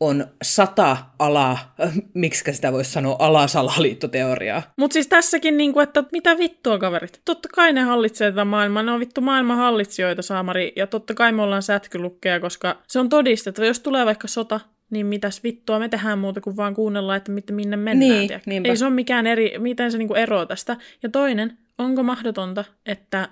[0.00, 1.58] on sata ala,
[2.14, 4.62] miksi sitä voisi sanoa, alasalaliittoteoriaa.
[4.76, 7.20] Mutta siis tässäkin, niinku, että mitä vittua kaverit?
[7.24, 11.32] Totta kai ne hallitsee tätä maailmaa, ne on vittu maailman hallitsijoita, Saamari, ja totta kai
[11.32, 13.66] me ollaan sätkylukkeja, koska se on todistettava.
[13.66, 17.50] Jos tulee vaikka sota, niin mitäs vittua me tehdään muuta kuin vaan kuunnellaan, että mit-
[17.50, 18.28] minne mennään.
[18.46, 18.66] Niin.
[18.66, 20.76] Ei se ole mikään eri, miten se niinku eroaa tästä.
[21.02, 23.28] Ja toinen, onko mahdotonta, että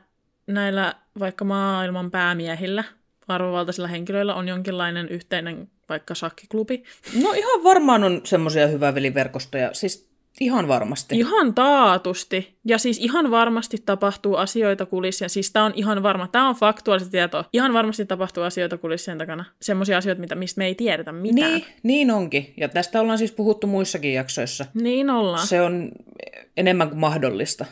[0.47, 2.85] näillä vaikka maailman päämiehillä,
[3.29, 6.83] arvovaltaisilla henkilöillä on jonkinlainen yhteinen vaikka shakkiklubi,
[7.23, 9.71] No ihan varmaan on semmoisia hyväveliverkostoja.
[9.73, 11.19] Siis Ihan varmasti.
[11.19, 12.59] Ihan taatusti.
[12.65, 15.31] Ja siis ihan varmasti tapahtuu asioita kulissien.
[15.31, 16.29] Siis tämä on ihan varma.
[16.29, 17.45] Tämä on faktuaalista tietoa.
[17.53, 19.45] Ihan varmasti tapahtuu asioita kulissien takana.
[19.63, 21.53] Semmoisia asioita, mitä, mistä me ei tiedetä mitään.
[21.53, 22.55] Niin, niin onkin.
[22.57, 24.67] Ja tästä ollaan siis puhuttu muissakin jaksoissa.
[24.75, 25.47] Niin ollaan.
[25.47, 25.93] Se on
[26.57, 27.65] enemmän kuin mahdollista,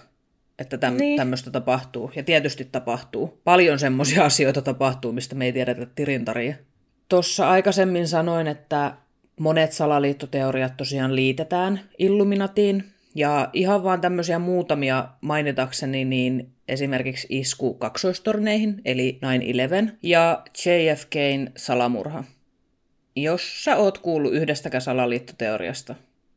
[0.59, 1.16] että täm, Niin.
[1.16, 2.11] tämmöistä tapahtuu.
[2.16, 3.40] Ja tietysti tapahtuu.
[3.44, 6.55] Paljon semmoisia asioita tapahtuu, mistä me ei tiedetä tirintaria.
[7.12, 8.94] Tuossa aikaisemmin sanoin, että
[9.40, 12.85] monet salaliittoteoriat tosiaan liitetään Illuminatiin.
[13.14, 19.18] Ja ihan vaan tämmöisiä muutamia mainitakseni, niin esimerkiksi isku kaksoistorneihin, eli
[19.90, 22.25] 9-11, ja JFKn salamurha.
[23.16, 25.94] Jos sä oot kuullut yhdestäkään salaliittoteoriasta,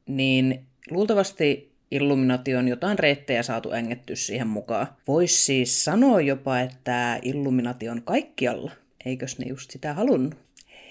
[0.07, 4.87] niin luultavasti Illuminati on jotain reittejä saatu engetty siihen mukaan.
[5.07, 8.71] Voisi siis sanoa jopa, että Illuminati on kaikkialla.
[9.05, 10.44] Eikös ne just sitä halunnut?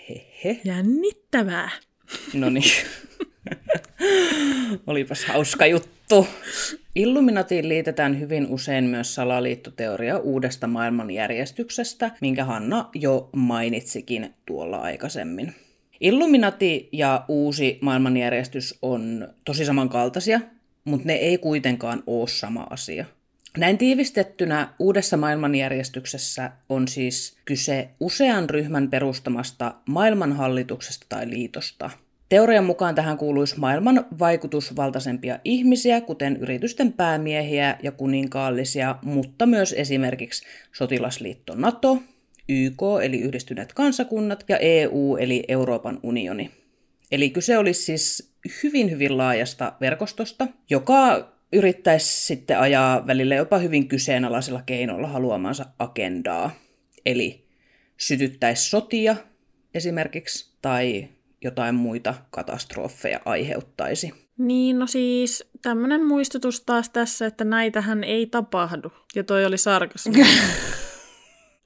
[0.09, 0.61] Hehe.
[0.65, 1.71] Jännittävää.
[2.35, 2.73] No niin.
[4.87, 6.27] Olipas hauska juttu.
[6.95, 15.55] Illuminatiin liitetään hyvin usein myös salaliittoteoria uudesta maailmanjärjestyksestä, minkä Hanna jo mainitsikin tuolla aikaisemmin.
[16.01, 20.41] Illuminati ja uusi maailmanjärjestys on tosi samankaltaisia,
[20.85, 23.05] mutta ne ei kuitenkaan ole sama asia.
[23.59, 31.91] Näin tiivistettynä uudessa maailmanjärjestyksessä on siis kyse usean ryhmän perustamasta maailmanhallituksesta tai liitosta.
[32.29, 40.47] Teorian mukaan tähän kuuluisi maailman vaikutusvaltaisempia ihmisiä, kuten yritysten päämiehiä ja kuninkaallisia, mutta myös esimerkiksi
[40.73, 41.99] sotilasliitto NATO,
[42.49, 46.51] YK eli yhdistyneet kansakunnat ja EU eli Euroopan unioni.
[47.13, 53.89] Eli kyse olisi siis hyvin hyvin laajasta verkostosta, joka yrittäisi sitten ajaa välillä jopa hyvin
[53.89, 56.51] kyseenalaisilla keinoilla haluamansa agendaa.
[57.07, 57.49] Eli
[57.97, 59.17] sytyttäisi sotia
[59.75, 61.09] esimerkiksi tai
[61.45, 64.13] jotain muita katastrofeja aiheuttaisi.
[64.39, 68.93] Niin, no siis tämmönen muistutus taas tässä, että näitähän ei tapahdu.
[69.15, 70.15] Ja toi oli sarkasmi.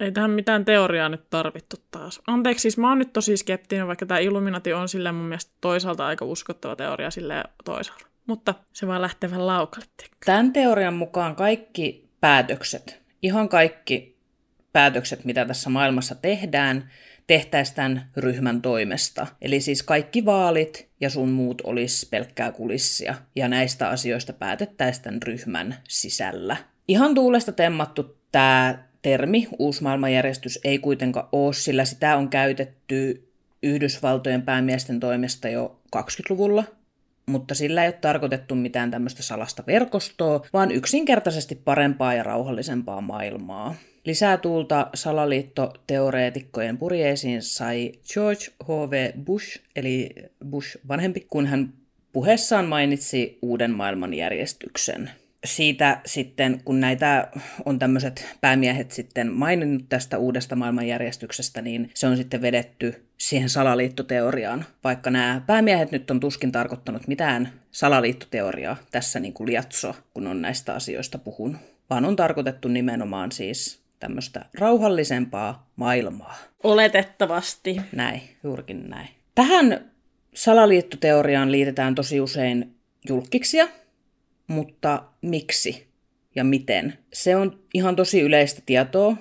[0.00, 2.20] ei tähän mitään teoriaa nyt tarvittu taas.
[2.26, 6.06] Anteeksi, siis mä oon nyt tosi skeptinen, vaikka tämä Illuminati on silleen mun mielestä toisaalta
[6.06, 8.07] aika uskottava teoria silleen toisaalta.
[8.28, 9.86] Mutta se vaan lähtee vähän laukalle.
[10.24, 14.18] Tämän teorian mukaan kaikki päätökset, ihan kaikki
[14.72, 16.90] päätökset, mitä tässä maailmassa tehdään,
[17.26, 19.26] tehtäisiin tämän ryhmän toimesta.
[19.42, 25.22] Eli siis kaikki vaalit ja sun muut olisi pelkkää kulissia, ja näistä asioista päätettäisiin tämän
[25.22, 26.56] ryhmän sisällä.
[26.88, 33.28] Ihan tuulesta temmattu tämä termi, uusi maailmanjärjestys, ei kuitenkaan ole, sillä sitä on käytetty
[33.62, 36.64] Yhdysvaltojen päämiesten toimesta jo 20-luvulla,
[37.28, 43.74] mutta sillä ei ole tarkoitettu mitään tämmöistä salasta verkostoa, vaan yksinkertaisesti parempaa ja rauhallisempaa maailmaa.
[44.04, 49.12] Lisää tuulta salaliittoteoreetikkojen purjeisiin sai George H.V.
[49.24, 50.10] Bush, eli
[50.50, 51.72] Bush vanhempi, kun hän
[52.12, 55.10] puheessaan mainitsi uuden maailmanjärjestyksen.
[55.44, 57.28] Siitä sitten, kun näitä
[57.64, 64.64] on tämmöiset päämiehet sitten maininnut tästä uudesta maailmanjärjestyksestä, niin se on sitten vedetty siihen salaliittoteoriaan,
[64.84, 70.42] vaikka nämä päämiehet nyt on tuskin tarkoittanut mitään salaliittoteoriaa tässä niin kuin liatsoa, kun on
[70.42, 76.36] näistä asioista puhunut, vaan on tarkoitettu nimenomaan siis tämmöistä rauhallisempaa maailmaa.
[76.62, 77.80] Oletettavasti.
[77.92, 79.08] Näin, juurikin näin.
[79.34, 79.90] Tähän
[80.34, 82.74] salaliittoteoriaan liitetään tosi usein
[83.08, 83.68] julkiksia,
[84.48, 85.88] mutta miksi
[86.34, 86.98] ja miten?
[87.12, 89.16] Se on ihan tosi yleistä tietoa,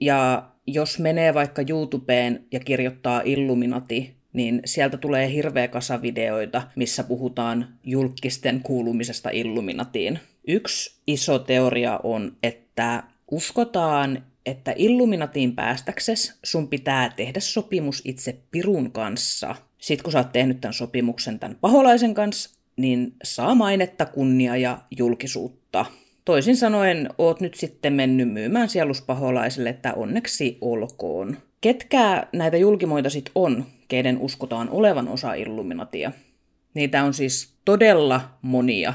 [0.00, 7.04] ja jos menee vaikka YouTubeen ja kirjoittaa Illuminati, niin sieltä tulee hirveä kasa videoita, missä
[7.04, 10.18] puhutaan julkisten kuulumisesta Illuminatiin.
[10.48, 18.92] Yksi iso teoria on, että uskotaan, että Illuminatiin päästäksesi sun pitää tehdä sopimus itse Pirun
[18.92, 19.54] kanssa.
[19.78, 24.78] Sitten kun sä oot tehnyt tämän sopimuksen tämän paholaisen kanssa, niin saa mainetta, kunnia ja
[24.98, 25.86] julkisuutta.
[26.24, 31.36] Toisin sanoen, oot nyt sitten mennyt myymään sieluspaholaiselle, että onneksi olkoon.
[31.60, 36.12] Ketkä näitä julkimoita sitten on, keiden uskotaan olevan osa Illuminatia?
[36.74, 38.94] Niitä on siis todella monia,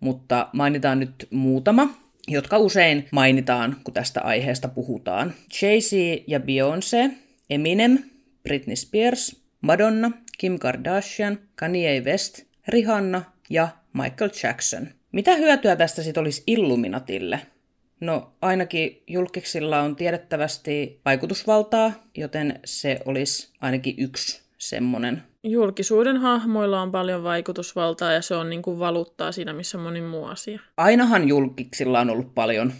[0.00, 1.88] mutta mainitaan nyt muutama,
[2.28, 5.34] jotka usein mainitaan, kun tästä aiheesta puhutaan.
[5.62, 7.10] Jay-Z ja Beyoncé,
[7.50, 7.98] Eminem,
[8.42, 14.86] Britney Spears, Madonna, Kim Kardashian, Kanye West, Rihanna ja Michael Jackson.
[15.12, 17.40] Mitä hyötyä tästä sitten olisi Illuminatille?
[18.00, 25.22] No ainakin julkiksilla on tiedettävästi vaikutusvaltaa, joten se olisi ainakin yksi semmonen.
[25.44, 30.24] Julkisuuden hahmoilla on paljon vaikutusvaltaa ja se on niin kuin valuuttaa siinä, missä moni muu
[30.24, 30.60] asia.
[30.76, 32.72] Ainahan julkiksilla on ollut paljon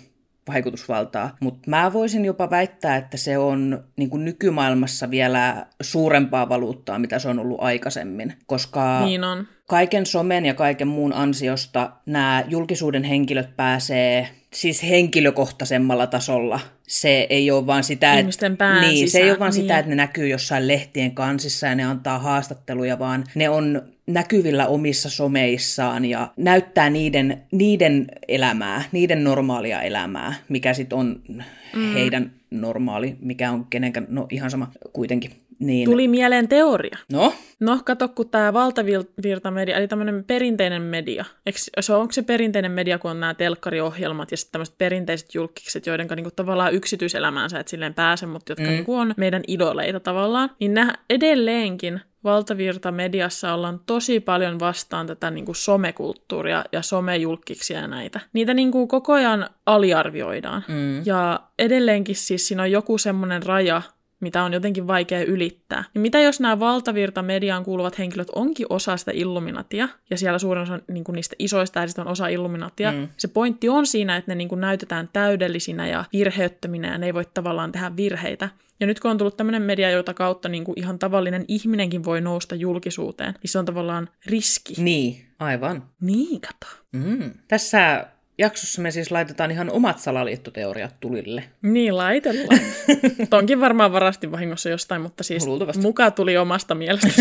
[0.49, 1.37] vaikutusvaltaa.
[1.41, 7.19] Mutta mä voisin jopa väittää, että se on niin kuin nykymaailmassa vielä suurempaa valuuttaa, mitä
[7.19, 8.35] se on ollut aikaisemmin.
[8.47, 9.49] Koska Niin on.
[9.67, 16.61] kaiken somen ja kaiken muun ansiosta nämä julkisuuden henkilöt pääsee siis henkilökohtaisemmalla tasolla.
[16.89, 19.63] Se ei ole vaan sitä, Ihmisten että, niin, se ei ole vaan niin.
[19.63, 24.67] sitä, että ne näkyy jossain lehtien kansissa ja ne antaa haastatteluja, vaan ne on näkyvillä
[24.67, 31.93] omissa someissaan ja näyttää niiden, niiden elämää, niiden normaalia elämää, mikä sitten on mm.
[31.95, 35.31] heidän normaali, mikä on kenenkään, no ihan sama kuitenkin.
[35.59, 36.99] Niin, Tuli mieleen teoria.
[37.13, 42.73] No, No, kato, kun tämä valtavirtamedia, eli tämmöinen perinteinen media, eikö, se, onko se perinteinen
[42.73, 47.69] media, kun on nämä telkkariohjelmat ja sitten tämmöiset perinteiset julkikset, joiden niinku tavallaan yksityiselämäänsä et
[47.69, 48.71] silleen pääse, mutta jotka mm.
[48.71, 55.55] niinku on meidän idoleita tavallaan, niin nämä edelleenkin valtavirtamediassa ollaan tosi paljon vastaan tätä niinku
[55.55, 58.21] somekulttuuria ja somejulkkiksia ja näitä.
[58.33, 60.65] Niitä niinku koko ajan aliarvioidaan.
[60.69, 61.03] mm.
[61.05, 63.83] Ja edelleenkin siis siinä on joku semmoinen raja,
[64.21, 65.85] mitä on jotenkin vaikea ylittää.
[65.95, 70.63] Niin mitä jos nämä valtavirta mediaan kuuluvat henkilöt onkin osa sitä Illuminatia, ja siellä suurin
[70.63, 73.09] osa niin kuin niistä isoista ääristä on osa Illuminatia, mm.
[73.17, 77.15] se pointti on siinä, että ne niin kuin näytetään täydellisinä ja virheettöminä, ja ne ei
[77.15, 78.49] voi tavallaan tehdä virheitä.
[78.81, 82.21] Ja nyt kun on tullut tämmöinen media, jota kautta niin kuin ihan tavallinen ihminenkin voi
[82.21, 84.75] nousta julkisuuteen, niin se on tavallaan riski.
[84.79, 85.83] niin, aivan.
[86.01, 86.83] Niin, kato.
[86.93, 87.31] Mm.
[87.49, 88.07] Tässä
[88.39, 91.45] jaksossa me siis laitetaan ihan omat salaliittoteoriat tulille.
[91.63, 92.61] Niin, laitellaan.
[93.31, 95.83] Tonkin varmaan varasti vahingossa jostain, mutta siis Luultavasti.
[95.83, 97.09] muka tuli omasta mielestä.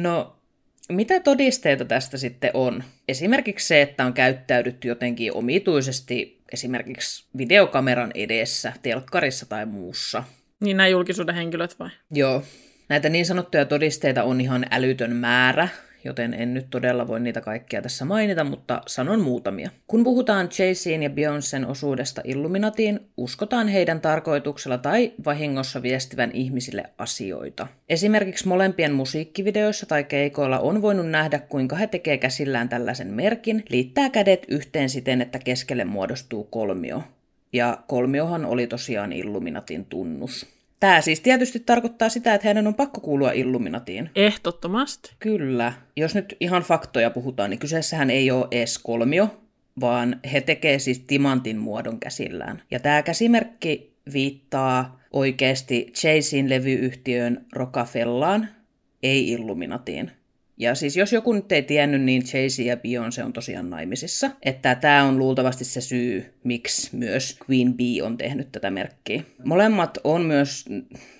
[0.00, 0.36] No,
[0.88, 2.84] mitä todisteita tästä sitten on?
[3.08, 10.24] Esimerkiksi se, että on käyttäydytty jotenkin omituisesti esimerkiksi videokameran edessä, telkkarissa tai muussa.
[10.60, 11.90] Niin nämä julkisuuden henkilöt vai?
[12.10, 12.42] Joo,
[12.88, 15.68] näitä niin sanottuja todisteita on ihan älytön määrä,
[16.04, 19.70] joten en nyt todella voi niitä kaikkia tässä mainita, mutta sanon muutamia.
[19.86, 27.66] Kun puhutaan Jay-Zin ja Beyoncén osuudesta Illuminatiin, uskotaan heidän tarkoituksella tai vahingossa viestivän ihmisille asioita.
[27.88, 34.10] Esimerkiksi molempien musiikkivideoissa tai keikoilla on voinut nähdä, kuinka he tekee käsillään tällaisen merkin, liittää
[34.10, 37.02] kädet yhteen siten, että keskelle muodostuu kolmio.
[37.52, 40.46] Ja kolmiohan oli tosiaan Illuminatin tunnus.
[40.80, 44.10] Tämä siis tietysti tarkoittaa sitä, että heidän on pakko kuulua Illuminatiin.
[44.14, 45.12] Ehdottomasti.
[45.18, 45.72] Kyllä.
[45.96, 49.40] Jos nyt ihan faktoja puhutaan, niin kyseessähän ei ole edes kolmio,
[49.80, 52.62] vaan he tekee siis timantin muodon käsillään.
[52.70, 58.48] Ja tämä käsimerkki viittaa oikeasti Chasein levyyhtiöön Rockefellaan,
[59.02, 60.10] ei Illuminatiin.
[60.58, 64.30] Ja siis jos joku nyt ei tiennyt, niin Jay-Z ja Beyoncé on tosiaan naimisissa.
[64.42, 69.22] Että tämä on luultavasti se syy, miksi myös Queen Bee on tehnyt tätä merkkiä.
[69.44, 70.64] Molemmat on myös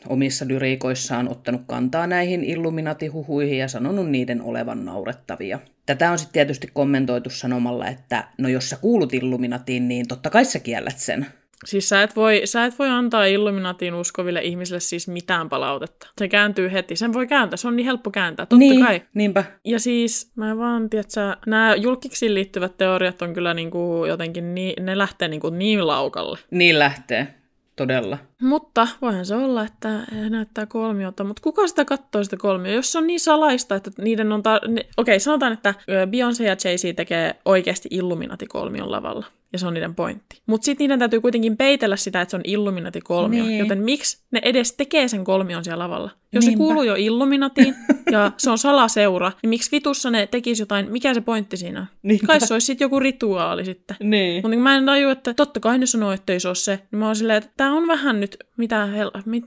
[0.08, 5.58] omissa lyriikoissaan ottanut kantaa näihin Illuminati-huhuihin ja sanonut niiden olevan naurettavia.
[5.86, 10.44] Tätä on sitten tietysti kommentoitu sanomalla, että no jos sä kuulut Illuminatiin, niin totta kai
[10.44, 11.26] sä kiellät sen.
[11.64, 16.08] Siis sä et, voi, sä et voi antaa Illuminatiin uskoville ihmisille siis mitään palautetta.
[16.18, 16.96] Se kääntyy heti.
[16.96, 17.56] Sen voi kääntää.
[17.56, 18.46] Se on niin helppo kääntää.
[18.46, 19.02] Totta niin, kai.
[19.14, 19.44] niinpä.
[19.64, 24.98] Ja siis mä vaan, tiedätkö, nämä julkiksiin liittyvät teoriat on kyllä niinku jotenkin, niin, ne
[24.98, 26.38] lähtee niinku niin laukalle.
[26.50, 27.34] Niin lähtee.
[27.76, 28.18] Todella.
[28.42, 32.72] Mutta voihan se olla, että näyttää kolmiota, mutta kuka sitä katsoo sitä kolmio?
[32.72, 34.42] Jos se on niin salaista, että niiden on...
[34.42, 39.26] Ta- ne- Okei, sanotaan, että Beyoncé ja Jay-Z tekee oikeasti Illuminati-kolmion lavalla.
[39.56, 40.42] Ja se on niiden pointti.
[40.46, 43.44] Mutta sitten niiden täytyy kuitenkin peitellä sitä, että se on Illuminati-kolmio.
[43.44, 43.58] Niin.
[43.58, 46.10] Joten miksi ne edes tekee sen kolmion siellä lavalla?
[46.32, 46.56] Jos Niinpä.
[46.56, 47.74] se kuuluu jo Illuminatiin
[48.12, 50.92] ja se on salaseura, niin miksi vitussa ne tekisi jotain?
[50.92, 51.86] Mikä se pointti siinä on?
[52.02, 52.26] Niinpä.
[52.26, 53.96] Kai se olisi sitten joku rituaali sitten.
[54.00, 54.42] Niin.
[54.42, 56.78] Mutta mä en tajua, että totta kai ne sanoo, että ei se ole se.
[56.90, 59.44] Niin mä oon silleen, että tää on vähän nyt, mitä, hel- mit,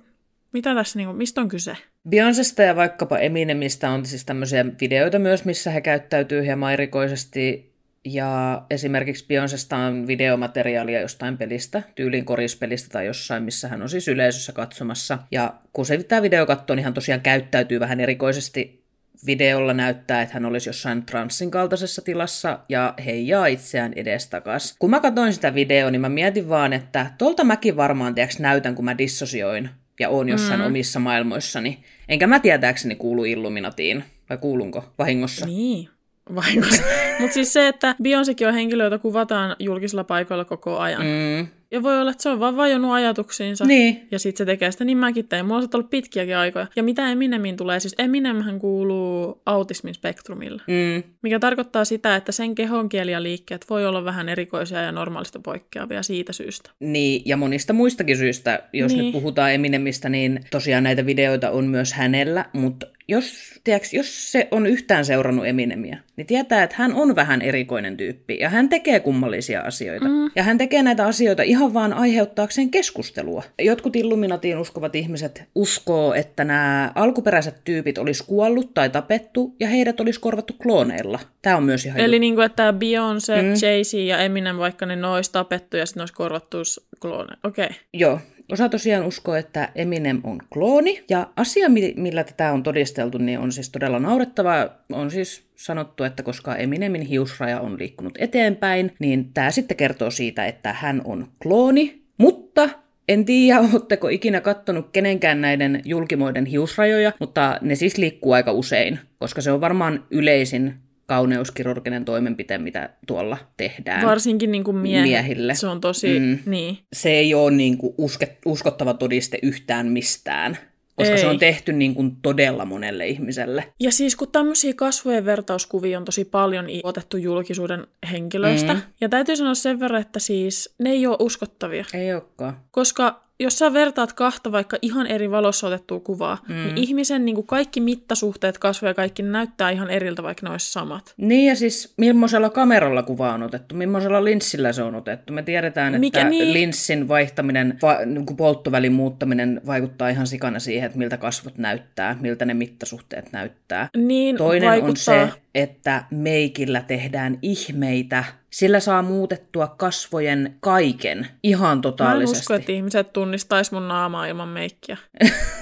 [0.54, 1.78] mitä tässä, niinku, mistä on kyse?
[2.10, 7.69] Beyoncesta ja vaikkapa Eminemistä on siis tämmöisiä videoita myös, missä he käyttäytyy hieman erikoisesti.
[8.14, 14.08] Ja esimerkiksi Beyoncesta on videomateriaalia jostain pelistä, tyylin korispelistä tai jossain, missä hän on siis
[14.08, 15.20] yleisössä katsomassa.
[15.32, 18.84] Ja kun se tämä video katsoo, niin hän tosiaan käyttäytyy vähän erikoisesti
[19.26, 24.76] videolla näyttää, että hän olisi jossain transsin kaltaisessa tilassa ja heijaa itseään edestakas.
[24.80, 28.76] Kun mä katsoin sitä videoa, niin mä mietin vaan, että tolta mäkin varmaan tiiäks, näytän,
[28.76, 29.70] kun mä dissosioin
[30.00, 30.66] ja oon jossain mm.
[30.66, 31.84] omissa maailmoissani.
[32.10, 34.04] Enkä mä tietääkseni kuulu Illuminatiin.
[34.30, 35.46] Vai kuulunko vahingossa?
[35.46, 35.90] Niin,
[36.36, 36.84] vahingossa.
[37.20, 41.02] Mutta siis se, että Beyoncékin on henkilö, jota kuvataan julkisilla paikoilla koko ajan.
[41.02, 41.48] Mm.
[41.72, 43.66] Ja voi olla, että se on vaan vajonnut ajatuksiinsa.
[43.66, 44.08] niin.
[44.12, 45.46] Ja sitten se tekee sitä, niin mäkin tein.
[45.46, 46.68] Mulla on ollut pitkiäkin aikoja.
[46.76, 47.80] Ja mitä Eminemin tulee?
[47.80, 50.62] Siis Eminemhän kuuluu autismin spektrumille.
[50.68, 55.40] Mm, Mikä tarkoittaa sitä, että sen kehonkieli ja liikkeet voi olla vähän erikoisia ja normaalista
[55.40, 56.72] poikkeavia siitä syystä.
[56.80, 58.64] niin, ja monista muistakin syistä.
[58.74, 59.04] Jos Niin.
[59.04, 64.48] nyt puhutaan Eminemistä, niin tosiaan näitä videoita on myös hänellä, mutta jos, tiedätkö, jos se
[64.52, 69.00] on yhtään seurannut Eminemiä, niin tietää, että hän on vähän erikoinen tyyppi ja hän tekee
[69.00, 70.06] kummallisia asioita.
[70.06, 70.32] Mm.
[70.36, 73.44] Ja hän tekee näitä asioita ihan vaan aiheuttaakseen keskustelua.
[73.62, 80.00] Jotkut Illuminatiin uskovat ihmiset uskoo, että nämä alkuperäiset tyypit olisi kuollut tai tapettu ja heidät
[80.00, 81.20] olisi korvattu klooneilla.
[81.42, 82.00] Tämä on myös ihan...
[82.00, 83.50] Eli niin kuin, että Beyoncé, mm.
[83.50, 86.58] Jay-Z ja Eminem, vaikka ne olisi tapettu ja sitten olisi korvattu
[87.00, 87.40] klooneilla.
[87.44, 87.66] Okei.
[87.66, 87.78] Okay.
[87.94, 88.20] Joo,
[88.52, 91.04] Osa tosiaan uskoo, että Eminem on klooni.
[91.10, 94.70] Ja asia, millä tätä on todisteltu, niin on siis todella naurettava.
[94.94, 100.46] On siis sanottu, että koska Eminemin hiusraja on liikkunut eteenpäin, niin tämä sitten kertoo siitä,
[100.46, 102.02] että hän on klooni.
[102.18, 102.70] Mutta
[103.08, 109.00] en tiedä, oletteko ikinä kattonut kenenkään näiden julkimoiden hiusrajoja, mutta ne siis liikkuu aika usein,
[109.20, 110.74] koska se on varmaan yleisin
[111.10, 114.06] kauneuskirurginen toimenpite, mitä tuolla tehdään.
[114.06, 115.56] Varsinkin niin kuin miehet, miehille.
[115.56, 116.40] Se on tosi, mm.
[116.46, 116.78] niin.
[116.94, 120.58] Se ei ole niin kuin uske, uskottava todiste yhtään mistään
[121.00, 121.22] koska Ei.
[121.22, 123.74] se on tehty niin kuin todella monelle ihmiselle.
[123.80, 128.82] Ja siis kun tämmöisiä kasvojen vertauskuvia on tosi paljon otettu julkisuuden henkilöistä, mm.
[129.02, 131.86] ja täytyy sanoa sen verran, että siis ne ei ole uskottavia.
[131.94, 132.58] Ei olekaan.
[132.72, 136.56] Koska jos sä vertaat kahta vaikka ihan eri valossa otettua kuvaa, mm.
[136.56, 140.72] niin ihmisen niin kuin kaikki mittasuhteet, kasvoja ja kaikki näyttää ihan eriltä, vaikka ne olisi
[140.72, 141.14] samat.
[141.18, 145.34] Niin ja siis millaisella kameralla kuva on otettu, millaisella linssillä se on otettu.
[145.34, 146.54] Me tiedetään, että Mikä niin?
[146.54, 152.18] linssin vaihtaminen, va, niin kuin polttovälin muuttaminen vaikuttaa ihan sikana siihen, että miltä kasvot näyttää,
[152.20, 153.90] miltä ne mittasuhteet näyttää.
[153.98, 155.22] Niin, Toinen vaikuttaa.
[155.22, 158.24] on se, että meikillä tehdään ihmeitä.
[158.50, 162.34] Sillä saa muutettua kasvojen kaiken ihan totaalisesti.
[162.34, 164.98] Mä en usko, että ihmiset tunnistaisi mun naamaa ilman meikkiä.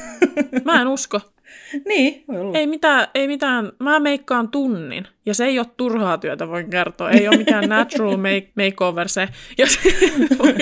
[0.66, 1.22] Mä en usko.
[1.88, 2.58] niin, voi olla.
[2.58, 7.10] Ei mitään, ei mitään, mä meikkaan tunnin, ja se ei ole turhaa työtä, voin kertoa.
[7.10, 9.30] Ei ole mikään natural make, makeover se.
[9.58, 9.80] Ja se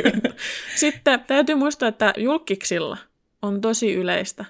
[0.76, 2.97] Sitten täytyy muistaa, että julkiksilla
[3.41, 4.45] on tosi yleistä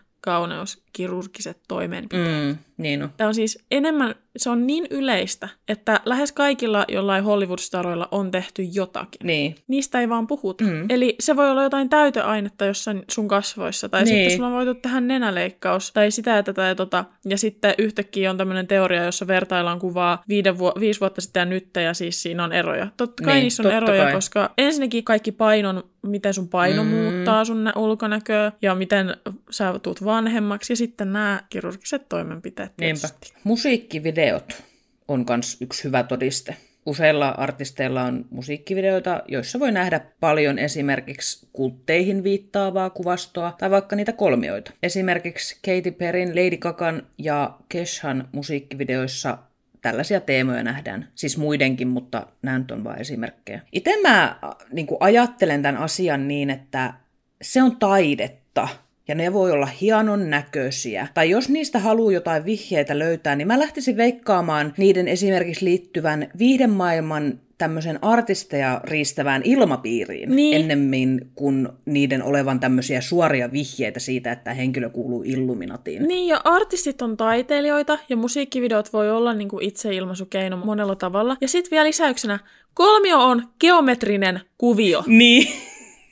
[0.95, 2.45] kauneuskirurgiset toimenpiteet.
[2.45, 3.09] Mm, niin on.
[3.17, 8.63] Tämä on siis enemmän, se on niin yleistä, että lähes kaikilla jollain Hollywood-staroilla on tehty
[8.63, 9.27] jotakin.
[9.27, 9.55] Niin.
[9.67, 10.63] Niistä ei vaan puhuta.
[10.63, 10.85] Mm.
[10.89, 14.15] Eli se voi olla jotain täyteainetta jossain sun kasvoissa, tai niin.
[14.15, 17.05] sitten sulla on voitu tehdä nenäleikkaus, tai sitä ja tätä ja tota.
[17.25, 21.45] Ja sitten yhtäkkiä on tämmöinen teoria, jossa vertaillaan kuvaa viiden vu- viisi vuotta sitten ja
[21.45, 22.87] nyt, ja siis siinä on eroja.
[22.97, 24.13] Totta kai niin, niissä on eroja, kai.
[24.13, 26.89] koska ensinnäkin kaikki painon, miten sun paino mm.
[26.89, 29.17] muuttaa sun ulkonäköä, ja miten
[29.49, 33.07] sä tuut vanhemmaksi, ja sitten nämä kirurgiset toimenpiteet Niinpä.
[33.43, 34.63] Musiikkivideot
[35.07, 36.55] on myös yksi hyvä todiste.
[36.85, 44.13] Useilla artisteilla on musiikkivideoita, joissa voi nähdä paljon esimerkiksi kultteihin viittaavaa kuvastoa tai vaikka niitä
[44.13, 44.71] kolmioita.
[44.83, 49.37] Esimerkiksi Katy Perryn, Lady Gagan ja Keshan musiikkivideoissa
[49.81, 51.07] tällaisia teemoja nähdään.
[51.15, 53.61] Siis muidenkin, mutta nämä on vain esimerkkejä.
[53.71, 54.39] Itse mä
[54.71, 56.93] niin ajattelen tämän asian niin, että
[57.41, 58.67] se on taidetta
[59.07, 61.07] ja ne voi olla hienon näköisiä.
[61.13, 67.39] Tai jos niistä haluaa jotain vihjeitä löytää, niin mä lähtisin veikkaamaan niiden esimerkiksi liittyvän viihdemaailman
[67.57, 70.61] tämmöisen artisteja riistävään ilmapiiriin niin.
[70.61, 76.03] ennemmin kuin niiden olevan tämmöisiä suoria vihjeitä siitä, että henkilö kuuluu Illuminatiin.
[76.03, 81.37] Niin, ja artistit on taiteilijoita, ja musiikkivideot voi olla niin kuin itseilmaisukeino monella tavalla.
[81.41, 82.39] Ja sitten vielä lisäyksenä,
[82.73, 85.03] kolmio on geometrinen kuvio.
[85.07, 85.47] Niin.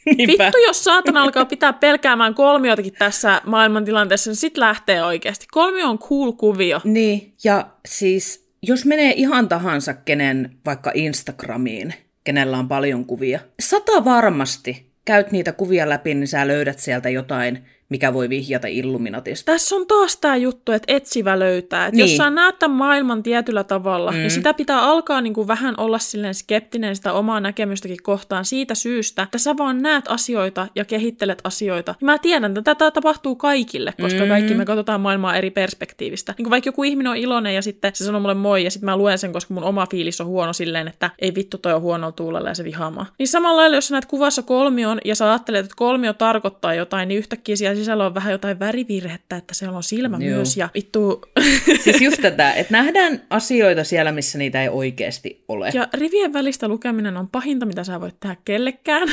[0.06, 0.43] Niinpä.
[0.43, 5.45] Vittu, jos saatan alkaa pitää pelkäämään kolmiotakin tässä maailmantilanteessa, niin sit lähtee oikeasti.
[5.51, 6.82] Kolmio on cool kuvio.
[6.84, 11.93] Niin, ja siis jos menee ihan tahansa kenen vaikka Instagramiin,
[12.24, 17.66] kenellä on paljon kuvia, sata varmasti käyt niitä kuvia läpi, niin sä löydät sieltä jotain
[17.93, 19.51] mikä voi vihjata Illuminatista.
[19.51, 21.85] Tässä on taas tämä juttu, että etsivä löytää.
[21.85, 22.09] Että niin.
[22.09, 24.21] Jos sä näet tämän maailman tietyllä tavalla, niin mm.
[24.21, 28.75] niin sitä pitää alkaa niin kuin vähän olla silleen skeptinen sitä omaa näkemystäkin kohtaan siitä
[28.75, 31.95] syystä, että sä vaan näet asioita ja kehittelet asioita.
[32.01, 34.27] Ja mä tiedän, että tätä tapahtuu kaikille, koska mm.
[34.27, 36.33] kaikki me katsotaan maailmaa eri perspektiivistä.
[36.37, 38.85] Niin kuin vaikka joku ihminen on iloinen ja sitten se sanoo mulle moi ja sitten
[38.85, 41.81] mä luen sen, koska mun oma fiilis on huono silleen, että ei vittu toi on
[41.81, 43.05] huono tuulella ja se vihaamaa.
[43.19, 47.07] Niin samalla lailla, jos sä näet kuvassa kolmion ja sä ajattelet, että kolmio tarkoittaa jotain,
[47.07, 50.36] niin yhtäkkiä siellä sisällä on vähän jotain värivirhettä, että siellä on silmä Joo.
[50.36, 51.21] myös ja vittu...
[51.84, 55.71] Siis just tätä, että nähdään asioita siellä, missä niitä ei oikeasti ole.
[55.73, 59.07] Ja rivien välistä lukeminen on pahinta, mitä sä voit tehdä kellekään.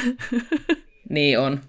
[1.09, 1.61] niin on.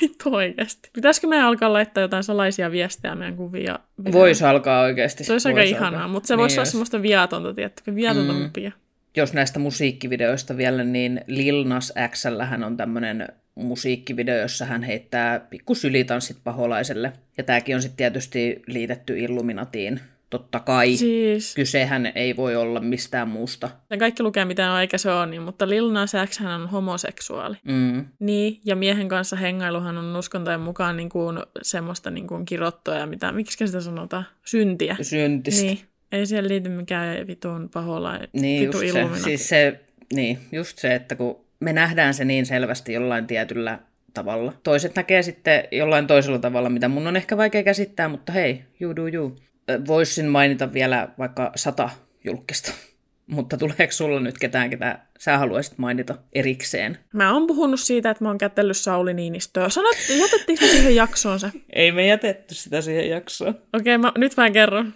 [0.00, 0.90] Vittu oikeasti.
[0.92, 3.78] Pitäisikö meidän alkaa laittaa jotain salaisia viestejä meidän kuvia?
[4.12, 5.24] Voisi alkaa oikeasti.
[5.24, 8.38] Se olisi aika ihanaa, mutta se niin voisi olla semmoista viatonta, tiettäkö, viatonta mm.
[8.38, 8.72] Mupia.
[9.16, 15.74] Jos näistä musiikkivideoista vielä, niin Lil Nas Xllähän on tämmöinen musiikkivideo, jossa hän heittää pikku
[15.74, 17.12] sylitanssit paholaiselle.
[17.38, 20.00] Ja tämäkin on sitten tietysti liitetty Illuminatiin.
[20.30, 20.96] Totta kai.
[20.96, 21.54] Siis...
[21.54, 23.70] Kysehän ei voi olla mistään muusta.
[23.90, 26.68] Ja kaikki lukee mitä on eikä se ole niin, mutta Lil Nas X hän on
[26.68, 27.56] homoseksuaali.
[27.64, 28.06] Mm.
[28.18, 33.06] Niin, ja miehen kanssa hengailuhan on uskontojen mukaan niin kuin semmoista niin kuin kirottoa ja
[33.06, 34.24] mitä, miksi sitä sanotaan?
[34.44, 34.96] Syntiä.
[35.02, 35.66] Syntistä.
[35.66, 35.78] Niin.
[36.12, 39.80] Ei siellä liity mikään vitun pahoilla, Niin, vitu just se, siis se,
[40.12, 43.78] niin, just se, että kun me nähdään se niin selvästi jollain tietyllä
[44.14, 44.52] tavalla.
[44.62, 48.96] Toiset näkee sitten jollain toisella tavalla, mitä mun on ehkä vaikea käsittää, mutta hei, you
[48.96, 49.36] do you.
[49.70, 51.90] Ö, Voisin mainita vielä vaikka sata
[52.24, 52.72] julkista,
[53.34, 56.98] mutta tuleeko sulla nyt ketään, ketä sä haluaisit mainita erikseen?
[57.12, 59.68] Mä oon puhunut siitä, että mä oon kätellyt Sauli Niinistöä.
[59.68, 61.50] Sanot, jätettiinkö me siihen jaksoon se?
[61.72, 63.54] Ei me jätetty sitä siihen jaksoon.
[63.72, 64.94] Okei, mä, nyt mä kerron.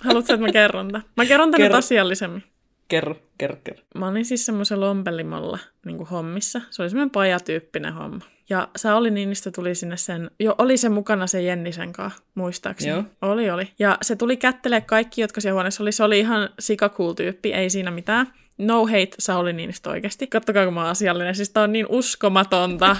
[0.00, 1.02] Haluatko, että mä kerron tämän?
[1.16, 1.78] Mä kerron tämän nyt Kerro.
[1.78, 2.42] asiallisemmin.
[2.90, 3.82] Kerro, kerro, kerro.
[3.94, 6.60] Mä olin siis semmoisen lompelimalla niin hommissa.
[6.70, 8.24] Se oli semmoinen pajatyyppinen homma.
[8.48, 12.92] Ja Sauli Niinistö tuli sinne sen, jo oli se mukana se Jennisen kanssa, muistaakseni.
[12.92, 13.04] Joo.
[13.22, 13.68] Oli, oli.
[13.78, 15.92] Ja se tuli kättelee kaikki, jotka siellä huoneessa oli.
[15.92, 18.32] Se oli ihan sikacool tyyppi, ei siinä mitään.
[18.58, 20.26] No hate Sauli Niinistö oikeasti.
[20.26, 21.34] Kattokaa, kun mä oon asiallinen.
[21.34, 22.96] Siis tää on niin uskomatonta.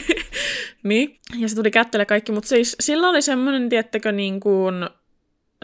[0.82, 1.18] niin.
[1.38, 4.74] Ja se tuli kättelee kaikki, mutta siis sillä oli semmoinen, tiettäkö, niin kuin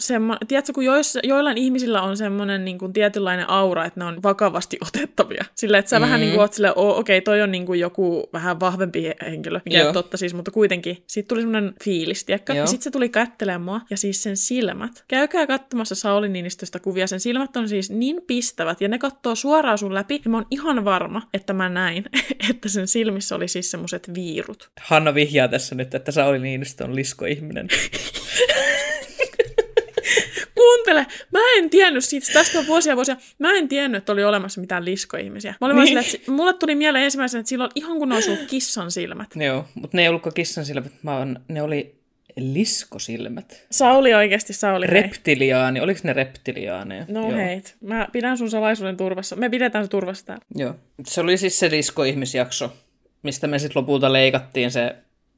[0.01, 4.23] semmo, tiedätkö, kun joissa, joillain ihmisillä on semmoinen niin kuin tietynlainen aura, että ne on
[4.23, 5.45] vakavasti otettavia.
[5.55, 6.03] Sillä että sä mm.
[6.03, 9.17] vähän niin kuin oot silleen, "Oo, okei, toi on niin kuin joku vähän vahvempi he-
[9.31, 9.93] henkilö, mikä Joo.
[9.93, 11.03] totta siis, mutta kuitenkin.
[11.07, 12.53] Sitten tuli semmoinen fiilis, tiedätkö?
[12.53, 12.63] Joo.
[12.63, 15.05] Ja sitten se tuli kättelemään mua, ja siis sen silmät.
[15.09, 19.79] Käykää katsomassa Sauli Niinistöstä kuvia, sen silmät on siis niin pistävät, ja ne katsoo suoraan
[19.79, 22.05] sun läpi, ja mä oon ihan varma, että mä näin,
[22.51, 24.71] että sen silmissä oli siis semmoiset viirut.
[24.81, 27.69] Hanna vihjaa tässä nyt, että Sauli Niinistö on liskoihminen.
[30.87, 34.61] Kuuntele, mä en tiennyt siitä, tästä on vuosia vuosia, mä en tiennyt, että oli olemassa
[34.61, 35.55] mitään liskoihmisiä.
[35.61, 35.87] Mä olin niin.
[35.87, 39.37] Silleen, että mulle tuli mieleen ensimmäisenä, että silloin ihan kun ollut kissan silmät.
[39.37, 41.95] Joo, mutta ne ei ollutkaan kissan silmät, vaan ne oli
[42.37, 43.67] liskosilmät.
[43.71, 45.03] Sauli oikeasti, Sauli, hei.
[45.03, 47.05] Reptiliaani, oliko ne reptiliaaneja?
[47.09, 47.37] No Joo.
[47.37, 49.37] heit, mä pidän sun salaisuuden turvassa.
[49.37, 50.45] Me pidetään se turvassa täällä.
[50.55, 50.75] Joo.
[51.07, 52.73] Se oli siis se liskoihmisjakso,
[53.23, 54.97] mistä me sitten lopulta leikattiin se,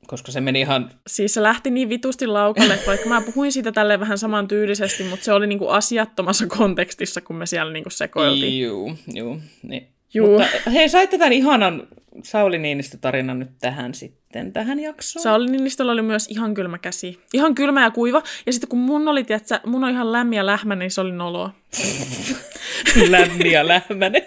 [0.08, 0.90] koska se meni ihan...
[1.06, 5.04] Siis se lähti niin vitusti laukalle, että vaikka mä puhuin siitä tälle vähän saman tyylisesti,
[5.04, 8.60] mutta se oli niinku asiattomassa kontekstissa, kun me siellä niinku sekoiltiin.
[8.60, 9.40] Juu, juu.
[9.62, 9.88] Niin.
[10.14, 10.38] Juu.
[10.38, 11.88] Mutta hei, saitte tämän ihanan
[12.22, 15.22] Sauli Niinistö-tarinan nyt tähän sitten, tähän jaksoon.
[15.22, 17.20] Sauli Niinistöllä oli myös ihan kylmä käsi.
[17.32, 18.22] Ihan kylmä ja kuiva.
[18.46, 21.12] Ja sitten kun mun oli, tiedätkö, mun on ihan lämmin ja lähmä, niin se oli
[21.12, 21.50] noloa.
[23.10, 24.22] Lämmin ja lähmänen.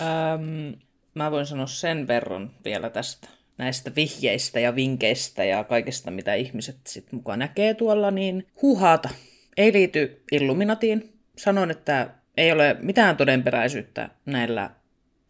[0.00, 0.83] ähm,
[1.14, 6.76] mä voin sanoa sen verran vielä tästä näistä vihjeistä ja vinkkeistä ja kaikesta, mitä ihmiset
[6.86, 9.08] sit mukaan näkee tuolla, niin huuhaata.
[9.56, 11.12] Ei liity Illuminatiin.
[11.36, 14.70] Sanon, että ei ole mitään todenperäisyyttä näillä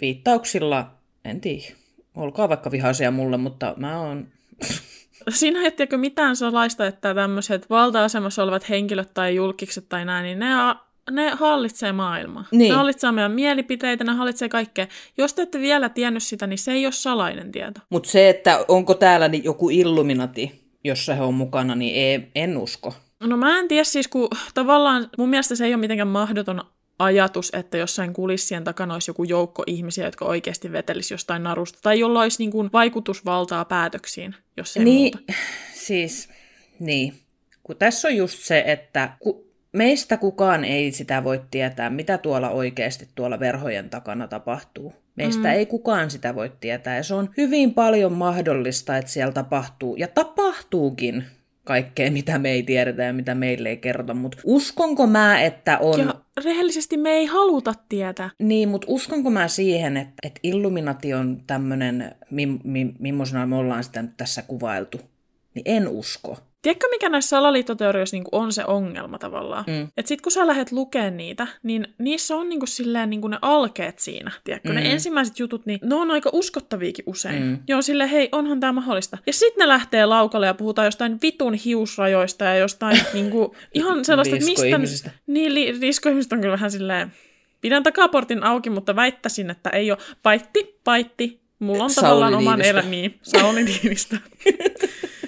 [0.00, 0.94] viittauksilla.
[1.24, 1.76] En tiedä.
[2.14, 4.28] Olkaa vaikka vihaisia mulle, mutta mä oon...
[5.28, 10.46] Siinä ei mitään salaista, että tämmöiset valta-asemassa olevat henkilöt tai julkikset tai näin, niin ne,
[11.10, 12.44] ne hallitsee maailmaa.
[12.50, 12.70] Niin.
[12.70, 14.86] Ne hallitsee meidän mielipiteitä, ne hallitsee kaikkea.
[15.18, 17.80] Jos te ette vielä tiennyt sitä, niin se ei ole salainen tieto.
[17.90, 22.56] Mutta se, että onko täällä ni- joku Illuminati, jossa he on mukana, niin ei, en
[22.58, 22.94] usko.
[23.20, 26.62] No mä en tiedä siis, kun tavallaan mun mielestä se ei ole mitenkään mahdoton
[26.98, 32.00] ajatus, että jossain kulissien takana olisi joku joukko ihmisiä, jotka oikeasti vetelisi jostain narusta, tai
[32.00, 35.32] jolla olisi niin kuin vaikutusvaltaa päätöksiin, jos ei Niin, muuta.
[35.74, 36.28] siis,
[36.80, 37.14] niin.
[37.62, 39.43] Kun tässä on just se, että ku,
[39.74, 44.92] meistä kukaan ei sitä voi tietää, mitä tuolla oikeasti tuolla verhojen takana tapahtuu.
[45.16, 45.54] Meistä mm.
[45.54, 50.08] ei kukaan sitä voi tietää, ja se on hyvin paljon mahdollista, että siellä tapahtuu, ja
[50.08, 51.24] tapahtuukin
[51.64, 56.00] kaikkea, mitä me ei tiedetä ja mitä meille ei kerrota, mutta uskonko mä, että on...
[56.00, 56.14] Ja
[56.44, 58.30] rehellisesti me ei haluta tietää.
[58.38, 63.84] Niin, mutta uskonko mä siihen, että, että Illuminati on tämmöinen, mi, mi, millaisena me ollaan
[63.84, 65.00] sitä nyt tässä kuvailtu,
[65.54, 66.38] niin en usko.
[66.64, 69.64] Tiedätkö, mikä näissä salaliittoteorioissa niinku on se ongelma tavallaan?
[69.66, 69.88] Mm.
[69.96, 73.98] Että sit kun sä lähdet lukemaan niitä, niin niissä on niinku silleen niinku ne alkeet
[73.98, 74.30] siinä.
[74.44, 74.68] Tiedätkö?
[74.68, 74.74] Mm.
[74.74, 77.42] Ne ensimmäiset jutut, niin ne on aika uskottaviakin usein.
[77.42, 77.58] Mm.
[77.68, 79.18] Joo, silleen, hei, onhan tämä mahdollista.
[79.26, 84.36] Ja sitten ne lähtee laukalle ja puhutaan jostain vitun hiusrajoista ja jostain niinku, ihan sellaista,
[84.36, 85.10] että mistä...
[85.26, 85.80] Niin, li-
[86.32, 87.12] on kyllä vähän silleen...
[87.60, 91.40] Pidän takaportin auki, mutta väittäisin, että ei ole paitti, paitti.
[91.58, 93.18] Mulla on Sauli tavallaan oman elämiin.
[93.22, 94.16] Sauli Niinistö.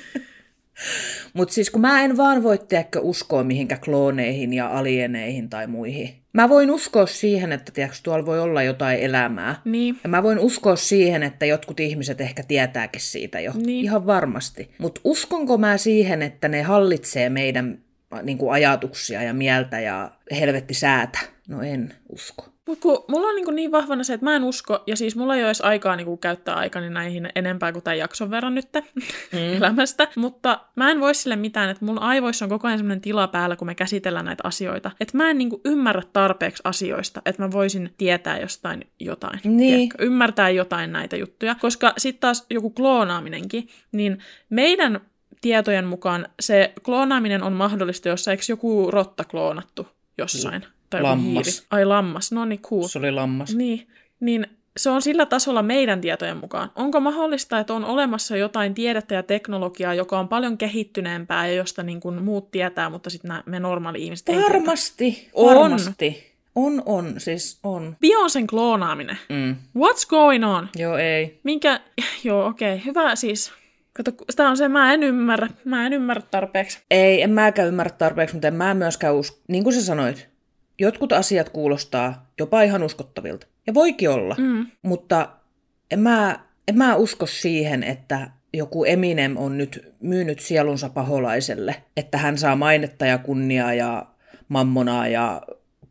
[1.33, 6.15] Mutta siis kun mä en vaan voi tiedäkö, uskoa mihinkä klooneihin ja alieneihin tai muihin.
[6.33, 9.61] Mä voin uskoa siihen, että tiedätkö, tuolla voi olla jotain elämää.
[9.65, 9.99] niin.
[10.03, 13.53] Ja mä voin uskoa siihen, että jotkut ihmiset ehkä tietääkin siitä jo.
[13.55, 13.85] Niin.
[13.85, 14.71] Ihan varmasti.
[14.79, 17.79] Mutta uskonko mä siihen, että ne hallitsee meidän
[18.23, 20.11] niin kuin ajatuksia ja mieltä ja
[20.41, 21.19] helvetti säätä?
[21.49, 22.56] No en usko.
[22.67, 25.35] Mut kun mulla on niin, niin vahvana se, että mä en usko, ja siis mulla
[25.35, 28.69] ei ole edes aikaa niin käyttää aikani näihin enempää kuin tämän jakson verran nyt
[29.33, 29.39] mm.
[29.57, 33.29] elämästä, mutta mä en voi sille mitään, että mun aivoissa on koko ajan sellainen tila
[33.29, 37.53] päällä, kun me käsitellään näitä asioita, että mä en niin ymmärrä tarpeeksi asioista, että mä
[37.53, 39.41] voisin tietää jostain jotain.
[39.45, 39.59] Niin.
[39.59, 40.05] Tiedätkö?
[40.05, 44.19] Ymmärtää jotain näitä juttuja, koska sitten taas joku kloonaaminenkin, niin
[44.51, 45.01] meidän
[45.41, 49.89] tietojen mukaan se kloonaaminen on mahdollista, jos eikö joku rotta kloonattu
[50.19, 50.67] jossain?
[50.97, 51.47] Tai Lammas.
[51.47, 51.67] hiiri.
[51.71, 52.87] Ai lammas, no niin cool.
[52.87, 53.55] Se oli lammas.
[53.55, 53.89] Niin,
[54.21, 56.71] niin se on sillä tasolla meidän tietojen mukaan.
[56.75, 61.83] Onko mahdollista, että on olemassa jotain tiedettä ja teknologiaa, joka on paljon kehittyneempää ja josta
[61.83, 64.43] niin kuin muut tietää, mutta sitten me normaali ihmiset ei?
[64.43, 65.57] Varmasti, On.
[65.57, 66.37] varmasti.
[66.55, 67.97] On, on, siis on.
[68.01, 69.19] Beyoncén kloonaaminen.
[69.29, 69.57] Mm.
[69.79, 70.69] What's going on?
[70.77, 71.41] Joo, ei.
[71.43, 71.81] Minkä...
[72.25, 72.75] Joo, okei.
[72.75, 72.85] Okay.
[72.87, 73.53] Hyvä siis.
[73.93, 75.49] Kato, sitä on se, mä en ymmärrä.
[75.65, 76.79] Mä en ymmärrä tarpeeksi.
[76.91, 79.39] Ei, en mäkään ymmärrä tarpeeksi, mutta en mä myöskään usko.
[79.49, 80.29] Niin kuin sä sanoit,
[80.79, 83.47] jotkut asiat kuulostaa jopa ihan uskottavilta.
[83.67, 84.35] Ja voikin olla.
[84.39, 84.67] Mm.
[84.83, 85.29] Mutta
[85.91, 92.19] en mä, en mä usko siihen, että joku Eminem on nyt myynyt sielunsa paholaiselle, että
[92.19, 94.07] hän saa mainetta ja kunniaa ja
[94.49, 95.43] mammonaa ja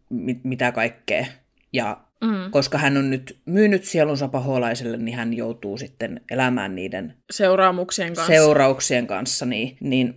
[0.10, 1.26] mit, mitä kaikkea.
[1.74, 2.52] Ja Mm.
[2.52, 8.34] koska hän on nyt myynyt sielunsa paholaiselle, niin hän joutuu sitten elämään niiden Seuraamuksien kanssa.
[8.34, 9.46] seurauksien kanssa.
[9.46, 10.16] Niin, niin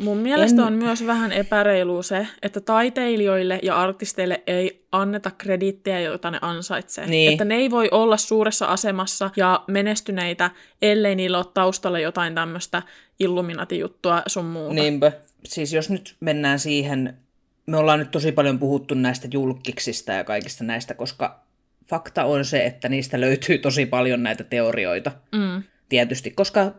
[0.00, 6.00] Mun mielestä En- on myös vähän epäreilu se, että taiteilijoille ja artisteille ei anneta krediittejä,
[6.00, 7.06] joita ne ansaitsee.
[7.06, 7.32] Niin.
[7.32, 10.50] Että ne ei voi olla suuressa asemassa ja menestyneitä,
[10.82, 12.82] ellei niillä ole taustalla jotain tämmöistä
[13.20, 14.74] Illuminati-juttua sun muuta.
[14.74, 15.12] Niinpä.
[15.44, 17.16] Siis jos nyt mennään siihen,
[17.66, 21.40] me ollaan nyt tosi paljon puhuttu näistä julkiksista ja kaikista näistä, koska
[21.88, 25.12] fakta on se, että niistä löytyy tosi paljon näitä teorioita.
[25.32, 25.62] Mm.
[25.88, 26.72] Tietysti, koska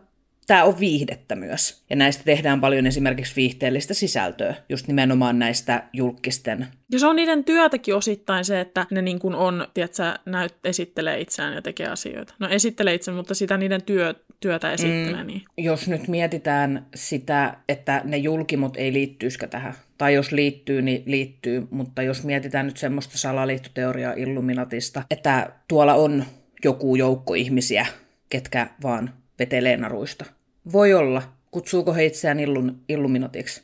[0.46, 1.82] tämä on viihdettä myös.
[1.90, 6.66] Ja näistä tehdään paljon esimerkiksi viihteellistä sisältöä, just nimenomaan näistä julkisten.
[6.92, 11.20] Ja se on niiden työtäkin osittain se, että ne niin kuin on, tiedätkö, näyt, esittelee
[11.20, 12.34] itseään ja tekee asioita.
[12.38, 15.22] No esittelee itse, mutta sitä niiden työ, työtä esittelee.
[15.22, 15.26] Mm.
[15.26, 15.42] Niin.
[15.56, 21.68] Jos nyt mietitään sitä, että ne julkimot ei liittyisikö tähän, tai jos liittyy, niin liittyy,
[21.70, 26.24] mutta jos mietitään nyt semmoista salaliittoteoriaa Illuminatista, että tuolla on
[26.64, 27.86] joku joukko ihmisiä,
[28.28, 30.24] ketkä vaan vetelee naruista.
[30.72, 31.22] Voi olla.
[31.50, 33.62] Kutsuuko he itseään illun, Illuminatiksi?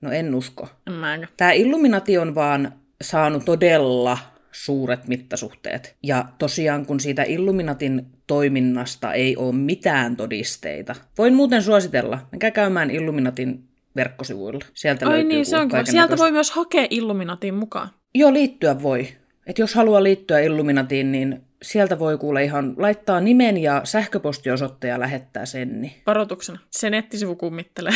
[0.00, 0.68] No en usko.
[0.86, 4.18] En mä Tämä Illuminati on vaan saanut todella
[4.52, 5.96] suuret mittasuhteet.
[6.02, 10.94] Ja tosiaan kun siitä Illuminatin toiminnasta ei ole mitään todisteita.
[11.18, 12.18] Voin muuten suositella.
[12.32, 13.64] Menkää käymään Illuminatin
[13.96, 14.64] verkkosivuilla.
[14.74, 16.22] Sieltä Ai löytyy niin, se on Sieltä kaikennäköistä.
[16.22, 17.88] voi myös hakea Illuminatiin mukaan.
[18.14, 19.08] Joo, liittyä voi.
[19.46, 25.00] Et jos haluaa liittyä Illuminatiin, niin sieltä voi kuule ihan laittaa nimen ja sähköpostiosoitteen ja
[25.00, 25.80] lähettää sen.
[25.80, 25.92] Niin.
[26.06, 26.58] Varoituksena.
[26.70, 27.92] Se nettisivu kummittelee.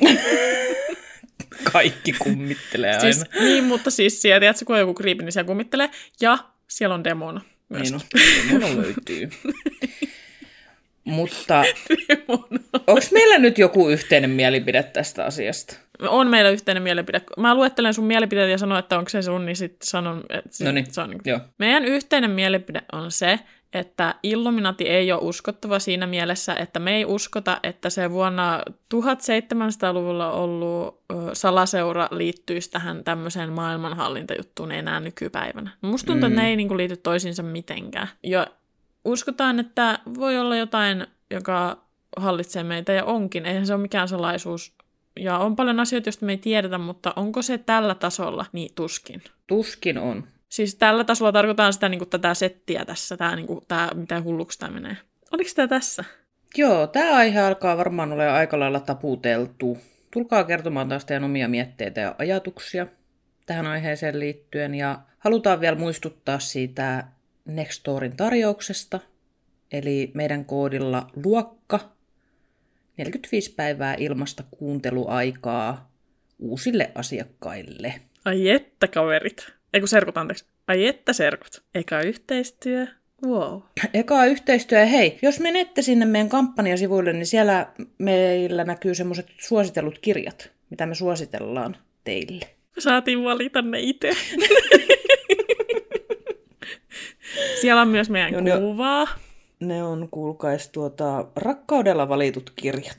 [1.72, 3.00] Kaikki kummittelee aina.
[3.00, 5.90] siis, niin, mutta siis siellä, tiedätkö, kun on joku kriipi, niin siellä kummittelee.
[6.20, 6.38] Ja
[6.68, 7.92] siellä on demona myös.
[7.92, 8.00] Niin
[8.52, 9.30] no, mulla löytyy.
[11.10, 11.64] Mutta
[12.86, 15.76] onko meillä nyt joku yhteinen mielipide tästä asiasta?
[16.08, 17.20] On meillä yhteinen mielipide.
[17.36, 20.64] Mä luettelen sun mielipiteet ja sanon, että onko se sun, niin sitten sanon, että se,
[20.64, 21.40] Noniin, se on niin joo.
[21.58, 23.38] Meidän yhteinen mielipide on se,
[23.72, 28.62] että Illuminati ei ole uskottava siinä mielessä, että me ei uskota, että se vuonna
[28.94, 31.02] 1700-luvulla ollut
[31.32, 35.70] salaseura liittyisi tähän tämmöiseen maailmanhallintajuttuun enää nykypäivänä.
[35.80, 36.32] Musta tuntuu, mm.
[36.32, 38.08] että ne ei niinku liity toisiinsa mitenkään.
[38.22, 38.46] Ja
[39.04, 41.84] uskotaan, että voi olla jotain, joka
[42.16, 43.46] hallitsee meitä ja onkin.
[43.46, 44.74] Eihän se ole mikään salaisuus.
[45.20, 49.22] Ja on paljon asioita, joista me ei tiedetä, mutta onko se tällä tasolla, niin tuskin.
[49.46, 50.24] Tuskin on.
[50.48, 54.22] Siis tällä tasolla tarkoitaan sitä niin kuin, tätä settiä tässä, tämä, niin kuin, tämä, mitä
[54.22, 54.96] hulluksi tämä menee.
[55.32, 56.04] Oliko tämä tässä?
[56.56, 59.78] Joo, tämä aihe alkaa varmaan olla aika lailla taputeltu.
[60.10, 62.86] Tulkaa kertomaan taas teidän omia mietteitä ja ajatuksia
[63.46, 64.74] tähän aiheeseen liittyen.
[64.74, 67.04] Ja halutaan vielä muistuttaa siitä
[67.54, 69.00] Nextorin tarjouksesta.
[69.72, 71.80] Eli meidän koodilla luokka
[72.96, 75.90] 45 päivää ilmasta kuunteluaikaa
[76.38, 77.94] uusille asiakkaille.
[78.24, 79.46] Ai että kaverit.
[79.74, 80.44] Ei kun serkut, anteeksi.
[80.66, 81.62] Ai että serkut.
[81.74, 82.86] Eikä yhteistyö.
[83.26, 83.60] Wow.
[83.94, 84.86] Eka yhteistyö.
[84.86, 87.66] Hei, jos menette sinne meidän kampanjasivuille, niin siellä
[87.98, 92.46] meillä näkyy semmoiset suositellut kirjat, mitä me suositellaan teille.
[92.78, 94.10] Saatiin valita ne itse.
[97.60, 99.06] Siellä on myös meidän ne on- kuvaa.
[99.60, 102.96] Ne on, kuulkais, tuota, rakkaudella valitut kirjat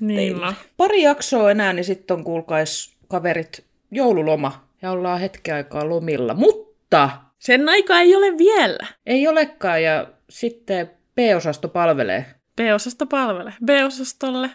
[0.47, 0.55] on.
[0.77, 4.67] Pari jaksoa enää, niin sitten on, kuulkais, kaverit, joululoma.
[4.81, 6.33] Ja ollaan hetken aikaa lomilla.
[6.33, 8.87] Mutta Sen aika ei ole vielä.
[9.05, 12.25] ei olekaan, ja sitten B-osasto palvelee.
[12.55, 13.53] B-osasto palvele.
[13.65, 14.49] B-osastolle.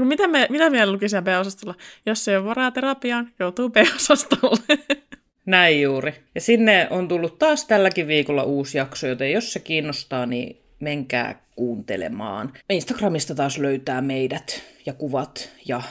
[0.00, 1.74] Mitä, me, mitä meillä luki siellä B-osastolla?
[2.06, 4.78] Jos ei ole varaa terapiaan, joutuu B-osastolle.
[5.46, 6.14] Näin juuri.
[6.34, 11.40] Ja sinne on tullut taas tälläkin viikolla uusi jakso, joten jos se kiinnostaa, niin menkää
[11.56, 12.52] kuuntelemaan.
[12.70, 15.82] Instagramista taas löytää meidät ja kuvat ja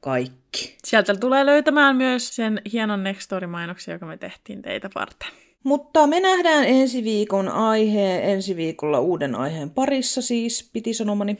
[0.00, 0.76] kaikki.
[0.84, 5.28] Sieltä tulee löytämään myös sen hienon Nextory-mainoksen, joka me tehtiin teitä varten.
[5.62, 11.38] Mutta me nähdään ensi viikon aihe, ensi viikolla uuden aiheen parissa siis, piti sanomani.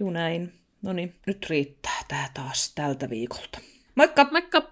[0.00, 0.52] Juu näin.
[0.82, 3.58] No niin, nyt riittää tää taas tältä viikolta.
[3.94, 4.28] Moikka!
[4.32, 4.62] Moikka!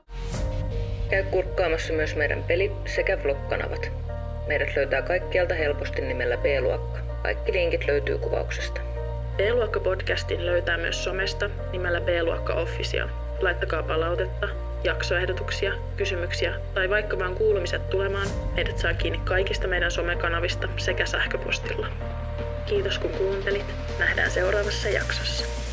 [1.10, 3.90] Käy kurkkaamassa myös meidän peli- sekä vlog-kanavat.
[4.46, 6.98] Meidät löytää kaikkialta helposti nimellä B-luokka.
[7.22, 8.80] Kaikki linkit löytyy kuvauksesta.
[9.36, 13.08] B-luokka-podcastin löytää myös somesta nimellä B-luokka Official.
[13.40, 14.48] Laittakaa palautetta,
[14.84, 18.28] jaksoehdotuksia, kysymyksiä tai vaikka vaan kuulumiset tulemaan.
[18.54, 21.86] Meidät saa kiinni kaikista meidän somekanavista sekä sähköpostilla.
[22.66, 23.74] Kiitos kun kuuntelit.
[23.98, 25.65] Nähdään seuraavassa jaksossa.